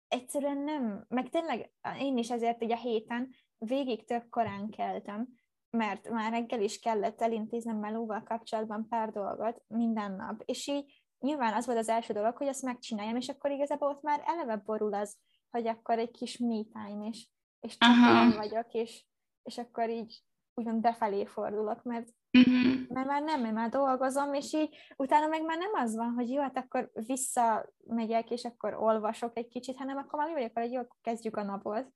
egyszerűen 0.08 0.58
nem, 0.58 1.06
meg 1.08 1.30
tényleg 1.30 1.72
én 2.00 2.18
is 2.18 2.30
ezért 2.30 2.64
így 2.64 2.72
a 2.72 2.78
héten 2.78 3.36
végig 3.58 4.06
tök 4.06 4.30
korán 4.30 4.70
keltem, 4.70 5.28
mert 5.70 6.10
már 6.10 6.32
reggel 6.32 6.62
is 6.62 6.80
kellett 6.80 7.22
elintéznem 7.22 7.78
melóval 7.78 8.24
kapcsolatban 8.24 8.88
pár 8.88 9.12
dolgot 9.12 9.64
minden 9.68 10.16
nap, 10.16 10.42
és 10.46 10.68
így 10.68 11.04
nyilván 11.20 11.54
az 11.54 11.66
volt 11.66 11.78
az 11.78 11.90
első 11.90 12.14
dolog, 12.14 12.38
hogy 12.38 12.48
ezt 12.48 12.64
megcsináljam, 12.64 13.16
és 13.16 13.30
akkor 13.30 13.52
igazából 13.52 13.90
ott 13.90 14.02
már 14.02 14.22
eleve 14.26 14.56
borul 14.56 14.94
az, 14.94 15.18
hogy 15.50 15.68
akkor 15.68 16.00
egy 16.00 16.12
kis 16.12 16.38
me 16.38 16.64
time, 16.64 17.08
és, 17.08 17.28
és 17.60 17.78
csak 17.78 17.90
én 18.32 18.38
vagyok, 18.38 18.74
és, 18.74 19.06
és 19.44 19.58
akkor 19.58 19.90
így 19.90 20.24
úgymond 20.54 20.82
befelé 20.82 21.26
fordulok, 21.26 21.84
mert, 21.84 22.10
uh-huh. 22.38 22.88
mert 22.88 23.08
már 23.08 23.24
nem, 23.24 23.42
mert 23.42 23.54
már 23.54 23.70
dolgozom, 23.70 24.34
és 24.34 24.54
így 24.54 24.76
utána 24.96 25.28
meg 25.28 25.44
már 25.44 25.58
nem 25.58 25.74
az 25.74 25.96
van, 25.96 26.14
hogy 26.14 26.30
jó, 26.30 26.42
hát 26.42 26.58
akkor 26.58 26.92
visszamegyek, 26.94 28.30
és 28.30 28.46
akkor 28.46 28.74
olvasok 28.74 29.38
egy 29.38 29.48
kicsit, 29.48 29.78
hanem 29.78 29.98
akkor 29.98 30.20
már 30.20 30.28
mi 30.28 30.34
vagyok, 30.34 30.52
hogy 30.54 30.72
jó, 30.72 30.80
akkor 30.80 30.98
kezdjük 31.02 31.38
a 31.38 31.44
napot. 31.44 31.88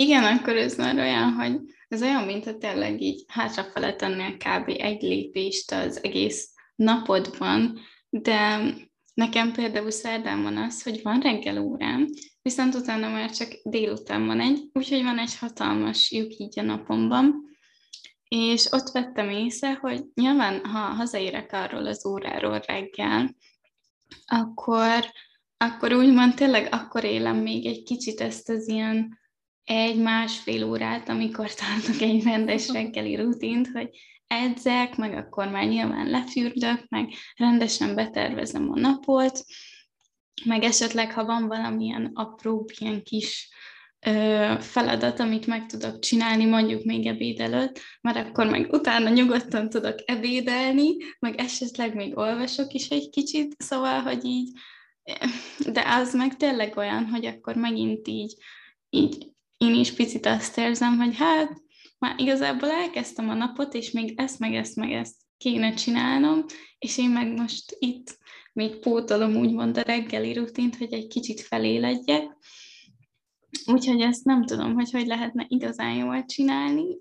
Igen, 0.00 0.24
akkor 0.24 0.56
ez 0.56 0.76
már 0.76 0.96
olyan, 0.96 1.32
hogy 1.32 1.60
ez 1.88 2.02
olyan, 2.02 2.24
mint 2.24 2.46
a 2.46 2.56
tényleg 2.56 3.00
így 3.00 3.24
hátrafele 3.28 3.94
tennél 3.94 4.36
kb. 4.36 4.68
egy 4.68 5.02
lépést 5.02 5.72
az 5.72 6.04
egész 6.04 6.50
napodban, 6.76 7.78
de 8.08 8.60
nekem 9.14 9.52
például 9.52 9.90
szerdán 9.90 10.42
van 10.42 10.56
az, 10.56 10.82
hogy 10.82 11.02
van 11.02 11.20
reggel 11.20 11.58
órám, 11.62 12.06
viszont 12.42 12.74
utána 12.74 13.08
már 13.08 13.30
csak 13.30 13.48
délután 13.64 14.26
van 14.26 14.40
egy, 14.40 14.68
úgyhogy 14.72 15.02
van 15.02 15.18
egy 15.18 15.38
hatalmas 15.38 16.12
lyuk 16.12 16.36
így 16.36 16.58
a 16.58 16.62
napomban, 16.62 17.34
és 18.28 18.72
ott 18.72 18.90
vettem 18.90 19.30
észre, 19.30 19.74
hogy 19.74 20.04
nyilván, 20.14 20.64
ha 20.64 20.78
hazaérek 20.78 21.52
arról 21.52 21.86
az 21.86 22.06
óráról 22.06 22.58
reggel, 22.66 23.34
akkor, 24.26 25.04
akkor 25.56 25.92
úgymond 25.92 26.34
tényleg 26.34 26.68
akkor 26.70 27.04
élem 27.04 27.36
még 27.36 27.66
egy 27.66 27.82
kicsit 27.82 28.20
ezt 28.20 28.48
az 28.48 28.68
ilyen 28.68 29.17
egy-másfél 29.68 30.64
órát, 30.64 31.08
amikor 31.08 31.54
tartok 31.54 32.00
egy 32.00 32.22
rendes 32.22 32.68
reggeli 32.68 33.16
rutint, 33.16 33.68
hogy 33.68 33.88
edzek, 34.26 34.96
meg 34.96 35.16
akkor 35.16 35.48
már 35.48 35.66
nyilván 35.66 36.10
lefürdök, 36.10 36.88
meg 36.88 37.12
rendesen 37.36 37.94
betervezem 37.94 38.70
a 38.70 38.78
napot, 38.78 39.44
meg 40.44 40.62
esetleg, 40.62 41.12
ha 41.12 41.24
van 41.24 41.46
valamilyen 41.46 42.10
apró, 42.14 42.68
ilyen 42.78 43.02
kis 43.02 43.48
ö, 44.06 44.54
feladat, 44.60 45.20
amit 45.20 45.46
meg 45.46 45.66
tudok 45.66 45.98
csinálni, 45.98 46.44
mondjuk 46.44 46.84
még 46.84 47.06
ebéd 47.06 47.40
előtt, 47.40 47.80
mert 48.00 48.28
akkor 48.28 48.46
meg 48.46 48.72
utána 48.72 49.08
nyugodtan 49.08 49.68
tudok 49.68 49.98
ebédelni, 50.04 50.96
meg 51.18 51.36
esetleg 51.36 51.94
még 51.94 52.16
olvasok 52.16 52.72
is 52.72 52.88
egy 52.88 53.08
kicsit, 53.10 53.54
szóval, 53.58 54.00
hogy 54.00 54.24
így, 54.24 54.50
de 55.72 55.82
az 55.86 56.14
meg 56.14 56.36
tényleg 56.36 56.76
olyan, 56.76 57.06
hogy 57.06 57.26
akkor 57.26 57.54
megint 57.54 58.08
így, 58.08 58.34
így 58.90 59.36
én 59.58 59.74
is 59.74 59.92
picit 59.92 60.26
azt 60.26 60.58
érzem, 60.58 60.96
hogy 60.96 61.16
hát 61.16 61.62
már 61.98 62.14
igazából 62.18 62.70
elkezdtem 62.70 63.28
a 63.28 63.34
napot, 63.34 63.74
és 63.74 63.90
még 63.90 64.20
ezt, 64.20 64.38
meg 64.38 64.54
ezt, 64.54 64.76
meg 64.76 64.92
ezt 64.92 65.16
kéne 65.36 65.74
csinálnom, 65.74 66.44
és 66.78 66.98
én 66.98 67.10
meg 67.10 67.32
most 67.32 67.76
itt 67.78 68.18
még 68.52 68.78
pótolom 68.78 69.36
úgymond 69.36 69.76
a 69.76 69.82
reggeli 69.82 70.32
rutint, 70.32 70.76
hogy 70.76 70.92
egy 70.92 71.06
kicsit 71.06 71.40
feléledjek. 71.40 72.36
Úgyhogy 73.66 74.00
ezt 74.00 74.24
nem 74.24 74.44
tudom, 74.44 74.74
hogy 74.74 74.90
hogy 74.90 75.06
lehetne 75.06 75.44
igazán 75.48 75.94
jól 75.94 76.24
csinálni. 76.24 76.98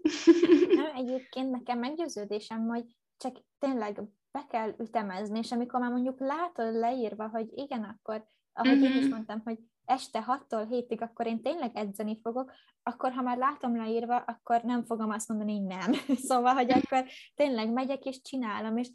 Nem, 0.76 0.96
egyébként 0.96 1.52
nekem 1.52 1.80
meggyőződésem, 1.80 2.68
hogy 2.68 2.84
csak 3.18 3.42
tényleg 3.60 4.02
be 4.32 4.46
kell 4.50 4.76
ütemezni, 4.80 5.40
és 5.40 5.52
amikor 5.52 5.80
már 5.80 5.92
mondjuk 5.92 6.20
látod 6.20 6.74
leírva, 6.76 7.28
hogy 7.28 7.48
igen, 7.56 7.84
akkor, 7.84 8.28
ahogy 8.54 8.78
uh-huh. 8.78 8.90
én 8.90 8.98
is 8.98 9.04
mhm. 9.04 9.14
mondtam, 9.14 9.42
hogy 9.44 9.58
este 9.88 10.26
6-tól 10.28 10.68
7-ig, 10.70 11.02
akkor 11.02 11.28
én 11.28 11.42
tényleg 11.42 11.76
edzeni 11.76 12.20
fogok, 12.22 12.52
akkor 12.84 13.12
ha 13.12 13.22
már 13.22 13.38
látom 13.38 13.78
leírva, 13.78 14.18
akkor 14.18 14.62
nem 14.62 14.86
fogom 14.86 15.10
azt 15.10 15.28
mondani, 15.28 15.58
hogy 15.58 15.66
nem. 15.66 15.92
szóval, 16.30 16.54
hogy 16.54 16.72
akkor 16.72 17.06
tényleg 17.36 17.72
megyek 17.72 18.06
és 18.06 18.22
csinálom, 18.22 18.78
és, 18.78 18.90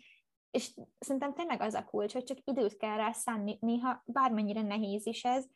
és 0.51 0.75
szerintem 0.99 1.35
tényleg 1.35 1.61
az 1.61 1.75
a 1.75 1.85
kulcs, 1.85 2.13
hogy 2.13 2.25
csak 2.25 2.39
időt 2.45 2.77
kell 2.77 2.97
rá 2.97 3.13
szánni, 3.13 3.57
néha 3.61 4.03
bármennyire 4.07 4.63
nehéz 4.63 5.07
is 5.07 5.25
ez, 5.25 5.47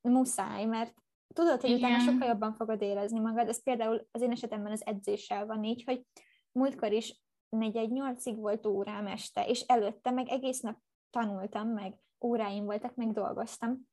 muszáj, 0.00 0.64
mert 0.64 0.94
tudod, 1.34 1.60
hogy 1.60 1.72
utána 1.72 1.98
sokkal 1.98 2.28
jobban 2.28 2.54
fogod 2.54 2.82
érezni 2.82 3.20
magad. 3.20 3.48
Ez 3.48 3.62
például 3.62 4.06
az 4.10 4.20
én 4.20 4.30
esetemben 4.30 4.72
az 4.72 4.86
edzéssel 4.86 5.46
van 5.46 5.64
így, 5.64 5.82
hogy 5.84 6.06
múltkor 6.52 6.92
is 6.92 7.22
4-8-ig 7.50 8.34
volt 8.36 8.66
órám 8.66 9.06
este, 9.06 9.46
és 9.46 9.60
előtte 9.60 10.10
meg 10.10 10.28
egész 10.28 10.60
nap 10.60 10.78
tanultam 11.10 11.68
meg, 11.68 11.94
óráim 12.24 12.64
voltak, 12.64 12.94
meg 12.94 13.12
dolgoztam. 13.12 13.88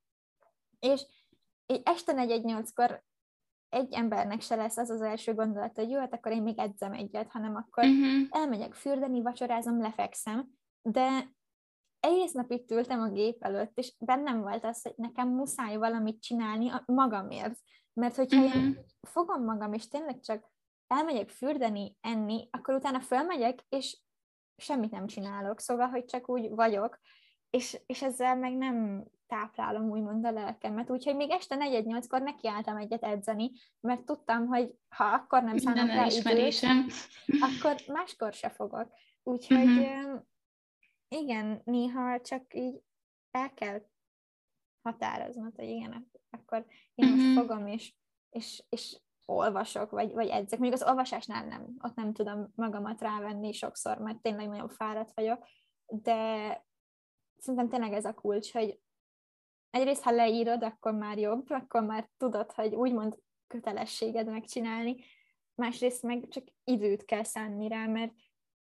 És 0.80 1.06
így 1.66 1.82
este 1.84 2.14
4-8-kor 2.16 3.04
egy 3.70 3.94
embernek 3.94 4.42
se 4.42 4.56
lesz 4.56 4.78
az 4.78 4.90
az 4.90 5.02
első 5.02 5.34
gondolat, 5.34 5.76
hogy 5.76 5.90
jó, 5.90 6.00
hát 6.00 6.14
akkor 6.14 6.32
én 6.32 6.42
még 6.42 6.60
edzem 6.60 6.94
egyet, 6.94 7.32
hanem 7.32 7.56
akkor 7.56 7.84
uh-huh. 7.84 8.28
elmegyek 8.30 8.74
fürdeni, 8.74 9.22
vacsorázom, 9.22 9.82
lefekszem, 9.82 10.48
de 10.82 11.36
egész 12.00 12.32
nap 12.32 12.52
itt 12.52 12.72
ültem 12.72 13.02
a 13.02 13.10
gép 13.10 13.44
előtt, 13.44 13.78
és 13.78 13.94
bennem 14.00 14.42
volt 14.42 14.66
az, 14.66 14.82
hogy 14.82 14.94
nekem 14.96 15.30
muszáj 15.30 15.76
valamit 15.76 16.22
csinálni 16.22 16.72
magamért. 16.86 17.60
Mert 17.94 18.16
hogyha 18.16 18.44
uh-huh. 18.44 18.64
én 18.64 18.86
fogom 19.02 19.44
magam, 19.44 19.74
és 19.74 19.88
tényleg 19.88 20.20
csak 20.20 20.52
elmegyek 20.88 21.30
fürdeni, 21.30 21.98
enni, 22.02 22.48
akkor 22.52 22.76
utána 22.76 23.00
fölmegyek, 23.00 23.66
és 23.70 24.02
semmit 24.56 24.92
nem 24.92 25.08
csinálok. 25.08 25.60
Szóval, 25.60 25.88
hogy 25.88 26.06
csak 26.06 26.30
úgy 26.30 26.50
vagyok, 26.50 27.00
és, 27.50 27.80
és 27.86 28.02
ezzel 28.02 28.36
meg 28.36 28.54
nem 28.54 29.06
táplálom 29.28 29.90
úgymond 29.90 30.26
a 30.26 30.32
lelkemet, 30.32 30.90
úgyhogy 30.90 31.16
még 31.16 31.30
este 31.30 31.56
4-8-kor 31.60 32.22
nekiálltam 32.22 32.78
egyet 32.78 33.04
edzeni, 33.04 33.52
mert 33.80 34.06
tudtam, 34.06 34.48
hogy 34.48 34.76
ha 34.90 35.04
akkor 35.04 35.44
nem 35.44 35.58
szállom 35.58 35.88
rá 35.88 36.06
időt, 36.06 36.66
akkor 37.42 37.76
máskor 37.88 38.34
se 38.34 38.50
fogok. 38.50 38.92
Úgyhogy 39.24 39.78
uh-huh. 39.78 40.22
igen, 41.08 41.62
néha 41.64 42.22
csak 42.22 42.54
így 42.54 42.82
el 43.32 43.54
kell 43.54 43.82
határoznod, 44.82 45.56
hogy 45.56 45.68
igen, 45.68 46.12
akkor 46.30 46.66
én 46.96 47.08
uh-huh. 47.08 47.24
most 47.24 47.36
mhm. 47.36 47.48
fogom, 47.48 47.68
és, 47.68 47.94
és, 48.30 48.64
és 48.70 48.98
olvasok, 49.26 49.92
vagy, 49.92 50.14
vagy 50.14 50.28
edzek. 50.28 50.60
Mondjuk 50.60 50.82
az 50.82 50.88
olvasásnál 50.88 51.46
nem, 51.46 51.76
ott 51.80 51.96
nem 51.96 52.14
tudom 52.14 52.52
magamat 52.56 53.02
rávenni 53.02 53.52
sokszor, 53.52 53.98
mert 53.98 54.22
tényleg 54.22 54.48
nagyon 54.48 54.70
fáradt 54.70 55.12
vagyok, 55.14 55.46
de 55.86 56.66
szerintem 57.38 57.70
tényleg 57.70 57.94
ez 57.94 58.06
a 58.06 58.14
kulcs, 58.14 58.52
hogy 58.52 58.80
egyrészt, 59.70 60.04
ha 60.04 60.12
leírod, 60.12 60.64
akkor 60.64 60.94
már 60.94 61.18
jobb, 61.18 61.50
akkor 61.50 61.84
már 61.84 62.10
tudod, 62.18 62.52
hogy 62.52 62.76
úgymond 62.76 63.20
kötelességed 63.48 64.28
megcsinálni, 64.28 65.04
másrészt 65.56 66.04
meg 66.04 66.28
csak 66.28 66.44
időt 66.64 67.06
kell 67.06 67.24
szánni 67.24 67.68
rá, 67.68 67.86
mert 67.86 68.14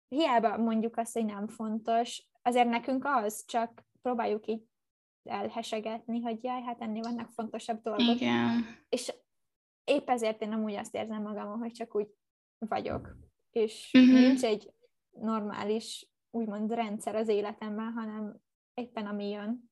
hiába 0.09 0.57
mondjuk 0.57 0.97
azt, 0.97 1.13
hogy 1.13 1.25
nem 1.25 1.49
fontos, 1.49 2.29
azért 2.43 2.69
nekünk 2.69 3.05
az, 3.05 3.45
csak 3.47 3.85
próbáljuk 4.03 4.47
így 4.47 4.63
elhesegetni, 5.25 6.21
hogy 6.21 6.45
jaj, 6.45 6.63
hát 6.63 6.81
ennél 6.81 7.03
vannak 7.03 7.31
fontosabb 7.31 7.83
dolgok. 7.83 8.21
Igen. 8.21 8.65
És 8.89 9.13
épp 9.85 10.09
ezért 10.09 10.43
én 10.43 10.53
amúgy 10.53 10.75
azt 10.75 10.95
érzem 10.95 11.23
magamon, 11.23 11.59
hogy 11.59 11.73
csak 11.73 11.95
úgy 11.95 12.09
vagyok, 12.59 13.17
és 13.51 13.91
uh-huh. 13.93 14.21
nincs 14.21 14.45
egy 14.45 14.73
normális, 15.11 16.09
úgymond 16.31 16.73
rendszer 16.73 17.15
az 17.15 17.29
életemben, 17.29 17.93
hanem 17.93 18.41
éppen 18.81 19.07
ami 19.07 19.29
jön. 19.29 19.71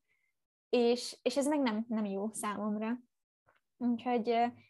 És, 0.69 1.17
és 1.21 1.37
ez 1.37 1.47
meg 1.47 1.59
nem, 1.59 1.85
nem 1.87 2.05
jó 2.05 2.29
számomra. 2.31 2.99
Úgyhogy 3.77 4.27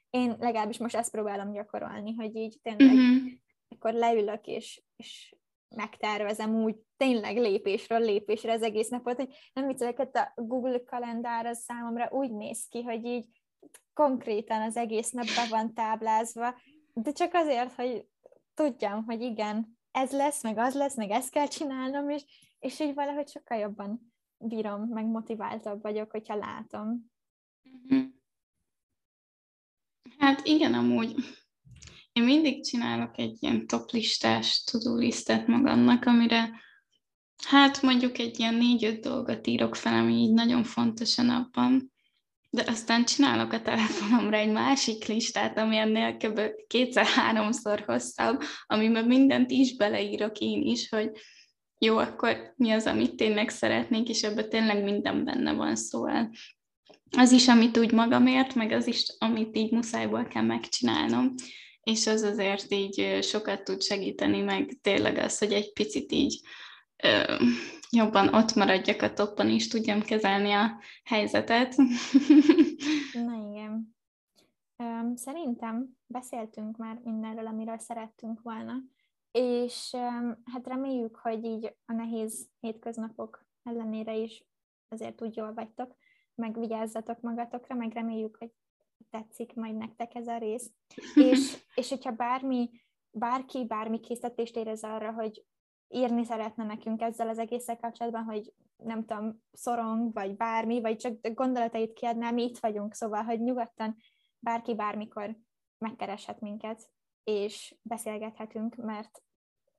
én 0.09 0.35
legalábbis 0.39 0.77
most 0.77 0.95
ezt 0.95 1.11
próbálom 1.11 1.51
gyakorolni, 1.51 2.13
hogy 2.13 2.35
így 2.35 2.59
tényleg 2.61 2.95
uh-huh. 2.95 3.31
akkor 3.69 3.93
leülök, 3.93 4.47
és, 4.47 4.83
és 4.95 5.35
megtervezem 5.75 6.55
úgy 6.55 6.75
tényleg 6.97 7.37
lépésről 7.37 7.99
lépésre 7.99 8.51
az 8.51 8.61
egész 8.61 8.89
napot, 8.89 9.15
hogy 9.15 9.29
nem 9.53 9.67
viccelek, 9.67 9.99
a 9.99 10.31
Google 10.35 10.83
kalendár 10.83 11.45
az 11.45 11.59
számomra 11.59 12.09
úgy 12.11 12.31
néz 12.31 12.67
ki, 12.69 12.81
hogy 12.81 13.05
így 13.05 13.25
konkrétan 13.93 14.61
az 14.61 14.77
egész 14.77 15.11
nap 15.11 15.25
be 15.25 15.47
van 15.49 15.73
táblázva, 15.73 16.55
de 16.93 17.11
csak 17.11 17.33
azért, 17.33 17.73
hogy 17.73 18.07
tudjam, 18.53 19.03
hogy 19.05 19.21
igen, 19.21 19.79
ez 19.91 20.11
lesz, 20.11 20.43
meg 20.43 20.57
az 20.57 20.75
lesz, 20.75 20.95
meg 20.95 21.09
ezt 21.09 21.29
kell 21.29 21.47
csinálnom, 21.47 22.09
és, 22.09 22.23
és 22.59 22.79
így 22.79 22.93
valahogy 22.93 23.27
sokkal 23.27 23.57
jobban 23.57 24.08
bírom, 24.39 24.81
meg 24.81 25.05
motiváltabb 25.05 25.81
vagyok, 25.81 26.11
hogyha 26.11 26.35
látom. 26.35 27.11
Mhm. 27.61 27.99
Hát 30.17 30.45
igen, 30.45 30.73
amúgy 30.73 31.15
én 32.13 32.23
mindig 32.23 32.65
csinálok 32.65 33.17
egy 33.17 33.37
ilyen 33.39 33.67
toplistás 33.67 34.63
to 34.63 34.95
lisztet 34.95 35.47
magamnak, 35.47 36.05
amire 36.05 36.49
hát 37.47 37.81
mondjuk 37.81 38.17
egy 38.17 38.39
ilyen 38.39 38.55
négy-öt 38.55 38.99
dolgot 38.99 39.47
írok 39.47 39.75
fel, 39.75 39.93
ami 39.93 40.13
így 40.13 40.33
nagyon 40.33 40.63
fontos 40.63 41.17
a 41.17 41.21
napban, 41.21 41.91
de 42.49 42.63
aztán 42.67 43.05
csinálok 43.05 43.51
a 43.51 43.61
telefonomra 43.61 44.37
egy 44.37 44.51
másik 44.51 45.05
listát, 45.05 45.57
ami 45.57 45.77
ennél 45.77 46.17
kb. 46.17 46.41
kétszer-háromszor 46.67 47.83
hosszabb, 47.85 48.41
amiben 48.65 49.05
mindent 49.05 49.51
is 49.51 49.75
beleírok 49.75 50.39
én 50.39 50.61
is, 50.61 50.89
hogy 50.89 51.11
jó, 51.79 51.97
akkor 51.97 52.53
mi 52.55 52.71
az, 52.71 52.85
amit 52.85 53.15
tényleg 53.15 53.49
szeretnék, 53.49 54.09
és 54.09 54.23
ebben 54.23 54.49
tényleg 54.49 54.83
minden 54.83 55.25
benne 55.25 55.53
van, 55.53 55.75
szóval 55.75 56.29
az 57.17 57.31
is, 57.31 57.47
amit 57.47 57.77
úgy 57.77 57.91
magamért, 57.91 58.55
meg 58.55 58.71
az 58.71 58.87
is, 58.87 59.15
amit 59.19 59.57
így 59.57 59.71
muszájból 59.71 60.25
kell 60.25 60.43
megcsinálnom, 60.43 61.33
és 61.83 62.07
az 62.07 62.21
azért 62.21 62.71
így 62.71 63.19
sokat 63.21 63.63
tud 63.63 63.81
segíteni, 63.81 64.41
meg 64.41 64.77
tényleg 64.81 65.17
az, 65.17 65.37
hogy 65.37 65.51
egy 65.51 65.73
picit 65.73 66.11
így 66.11 66.41
ö, 67.03 67.35
jobban 67.89 68.33
ott 68.33 68.53
maradjak 68.53 69.01
a 69.01 69.13
toppon, 69.13 69.49
és 69.49 69.67
tudjam 69.67 70.01
kezelni 70.01 70.51
a 70.51 70.79
helyzetet. 71.03 71.75
Na 73.25 73.49
igen. 73.51 73.97
Szerintem 75.15 75.97
beszéltünk 76.07 76.77
már 76.77 76.99
mindenről, 77.03 77.47
amiről 77.47 77.77
szerettünk 77.77 78.41
volna, 78.41 78.73
és 79.31 79.95
hát 80.51 80.67
reméljük, 80.67 81.15
hogy 81.15 81.43
így 81.43 81.75
a 81.85 81.93
nehéz 81.93 82.49
hétköznapok 82.59 83.45
ellenére 83.63 84.15
is 84.15 84.45
azért 84.87 85.21
úgy 85.21 85.35
jól 85.35 85.53
vagytok, 85.53 85.95
meg 86.35 86.59
vigyázzatok 86.59 87.21
magatokra, 87.21 87.75
meg 87.75 87.93
reméljük, 87.93 88.37
hogy 88.37 88.51
tetszik 89.09 89.53
majd 89.53 89.75
nektek 89.75 90.15
ez 90.15 90.27
a 90.27 90.37
rész. 90.37 90.71
és, 91.31 91.57
és 91.75 91.89
hogyha 91.89 92.11
bármi, 92.11 92.69
bárki 93.11 93.65
bármi 93.65 93.99
készítést 93.99 94.55
érez 94.55 94.83
arra, 94.83 95.11
hogy 95.11 95.45
írni 95.87 96.25
szeretne 96.25 96.63
nekünk 96.63 97.01
ezzel 97.01 97.29
az 97.29 97.37
egésszel 97.37 97.77
kapcsolatban, 97.77 98.23
hogy 98.23 98.53
nem 98.75 99.05
tudom, 99.05 99.43
szorong, 99.51 100.13
vagy 100.13 100.35
bármi, 100.35 100.81
vagy 100.81 100.97
csak 100.97 101.33
gondolatait 101.33 101.93
kiadná, 101.93 102.31
mi 102.31 102.43
itt 102.43 102.59
vagyunk, 102.59 102.93
szóval, 102.93 103.23
hogy 103.23 103.39
nyugodtan 103.39 103.95
bárki 104.39 104.75
bármikor 104.75 105.37
megkereshet 105.77 106.39
minket, 106.39 106.89
és 107.29 107.75
beszélgethetünk, 107.81 108.75
mert 108.75 109.23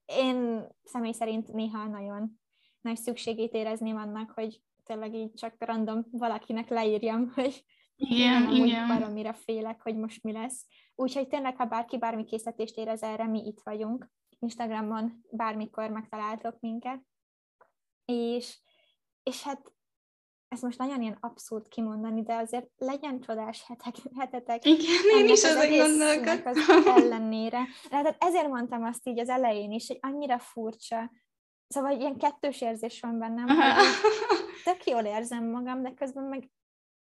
én 0.05 0.67
személy 0.83 1.13
szerint 1.13 1.53
néha 1.53 1.87
nagyon 1.87 2.41
nagy 2.81 2.97
szükségét 2.97 3.53
érezném 3.53 3.97
annak, 3.97 4.31
hogy 4.31 4.63
tényleg 4.83 5.15
így 5.15 5.33
csak 5.35 5.55
random 5.59 6.05
valakinek 6.11 6.69
leírjam, 6.69 7.31
hogy 7.35 7.65
igen, 7.97 8.53
én 8.53 8.65
igen. 8.65 8.89
baromira 8.89 9.33
félek, 9.33 9.83
hogy 9.83 9.97
most 9.97 10.23
mi 10.23 10.33
lesz. 10.33 10.67
Úgyhogy 10.95 11.29
tényleg, 11.29 11.57
ha 11.57 11.65
bárki 11.65 11.99
bármi 11.99 12.25
készítést 12.25 12.77
érez 12.77 13.03
erre, 13.03 13.27
mi 13.27 13.47
itt 13.47 13.61
vagyunk. 13.63 14.11
Instagramon 14.39 15.25
bármikor 15.31 15.91
megtaláltok 15.91 16.61
minket. 16.61 17.01
És, 18.05 18.61
és 19.23 19.43
hát 19.43 19.73
ez 20.51 20.61
most 20.61 20.79
nagyon 20.79 21.03
ilyen 21.03 21.17
abszurd 21.21 21.69
kimondani, 21.69 22.23
de 22.23 22.35
azért 22.35 22.69
legyen 22.77 23.21
csodás 23.21 23.65
hetek, 23.67 23.95
hetetek. 24.19 24.65
Igen, 24.65 25.19
én 25.19 25.29
is 25.29 25.45
az 25.45 25.69
gondolkodtam. 25.69 26.53
Az 26.53 26.87
ellenére. 26.87 27.59
Tehát 27.89 28.17
ezért 28.19 28.49
mondtam 28.49 28.83
azt 28.83 29.09
így 29.09 29.19
az 29.19 29.29
elején 29.29 29.73
is, 29.73 29.87
hogy 29.87 29.99
annyira 30.01 30.39
furcsa. 30.39 31.11
Szóval 31.69 31.99
ilyen 31.99 32.19
kettős 32.19 32.61
érzés 32.61 33.01
van 33.01 33.19
bennem, 33.19 33.47
tök 34.65 34.87
jól 34.87 35.05
érzem 35.05 35.51
magam, 35.51 35.83
de 35.83 35.93
közben 35.95 36.25
meg 36.25 36.51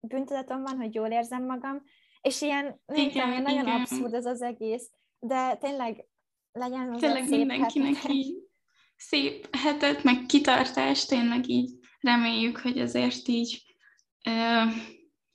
büntetetem 0.01 0.63
van, 0.63 0.77
hogy 0.77 0.95
jól 0.95 1.09
érzem 1.09 1.45
magam, 1.45 1.83
és 2.21 2.41
ilyen, 2.43 2.81
igen, 2.95 3.11
tudom, 3.11 3.31
ilyen 3.31 3.43
nagyon 3.43 3.67
igen. 3.67 3.81
abszurd 3.81 4.15
ez 4.15 4.27
az 4.27 4.43
egész, 4.43 4.91
de 5.19 5.57
tényleg 5.57 6.07
legyen 6.53 6.93
az 6.93 7.01
Tényleg 7.01 7.29
mindenkinek 7.29 7.95
hetet. 7.95 8.11
így 8.11 8.37
szép 8.97 9.57
hetet, 9.57 10.03
meg 10.03 10.27
kitartást, 10.27 11.09
tényleg 11.09 11.49
így 11.49 11.76
reméljük, 12.07 12.59
hogy 12.59 12.79
azért 12.79 13.29
így 13.29 13.62
ö, 14.25 14.62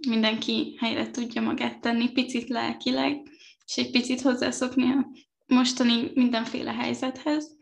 mindenki 0.07 0.75
helyre 0.79 1.11
tudja 1.11 1.41
magát 1.41 1.81
tenni, 1.81 2.11
picit 2.11 2.49
lelkileg, 2.49 3.21
és 3.65 3.77
egy 3.77 3.91
picit 3.91 4.21
hozzászokni 4.21 4.83
a 4.83 5.07
mostani 5.47 6.11
mindenféle 6.13 6.73
helyzethez. 6.73 7.57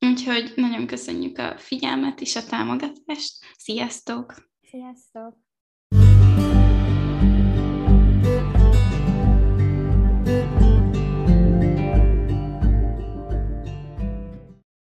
Úgyhogy 0.00 0.52
nagyon 0.54 0.86
köszönjük 0.86 1.38
a 1.38 1.58
figyelmet 1.58 2.20
és 2.20 2.36
a 2.36 2.44
támogatást. 2.44 3.32
Sziasztok! 3.56 4.34
Sziasztok! 4.62 5.44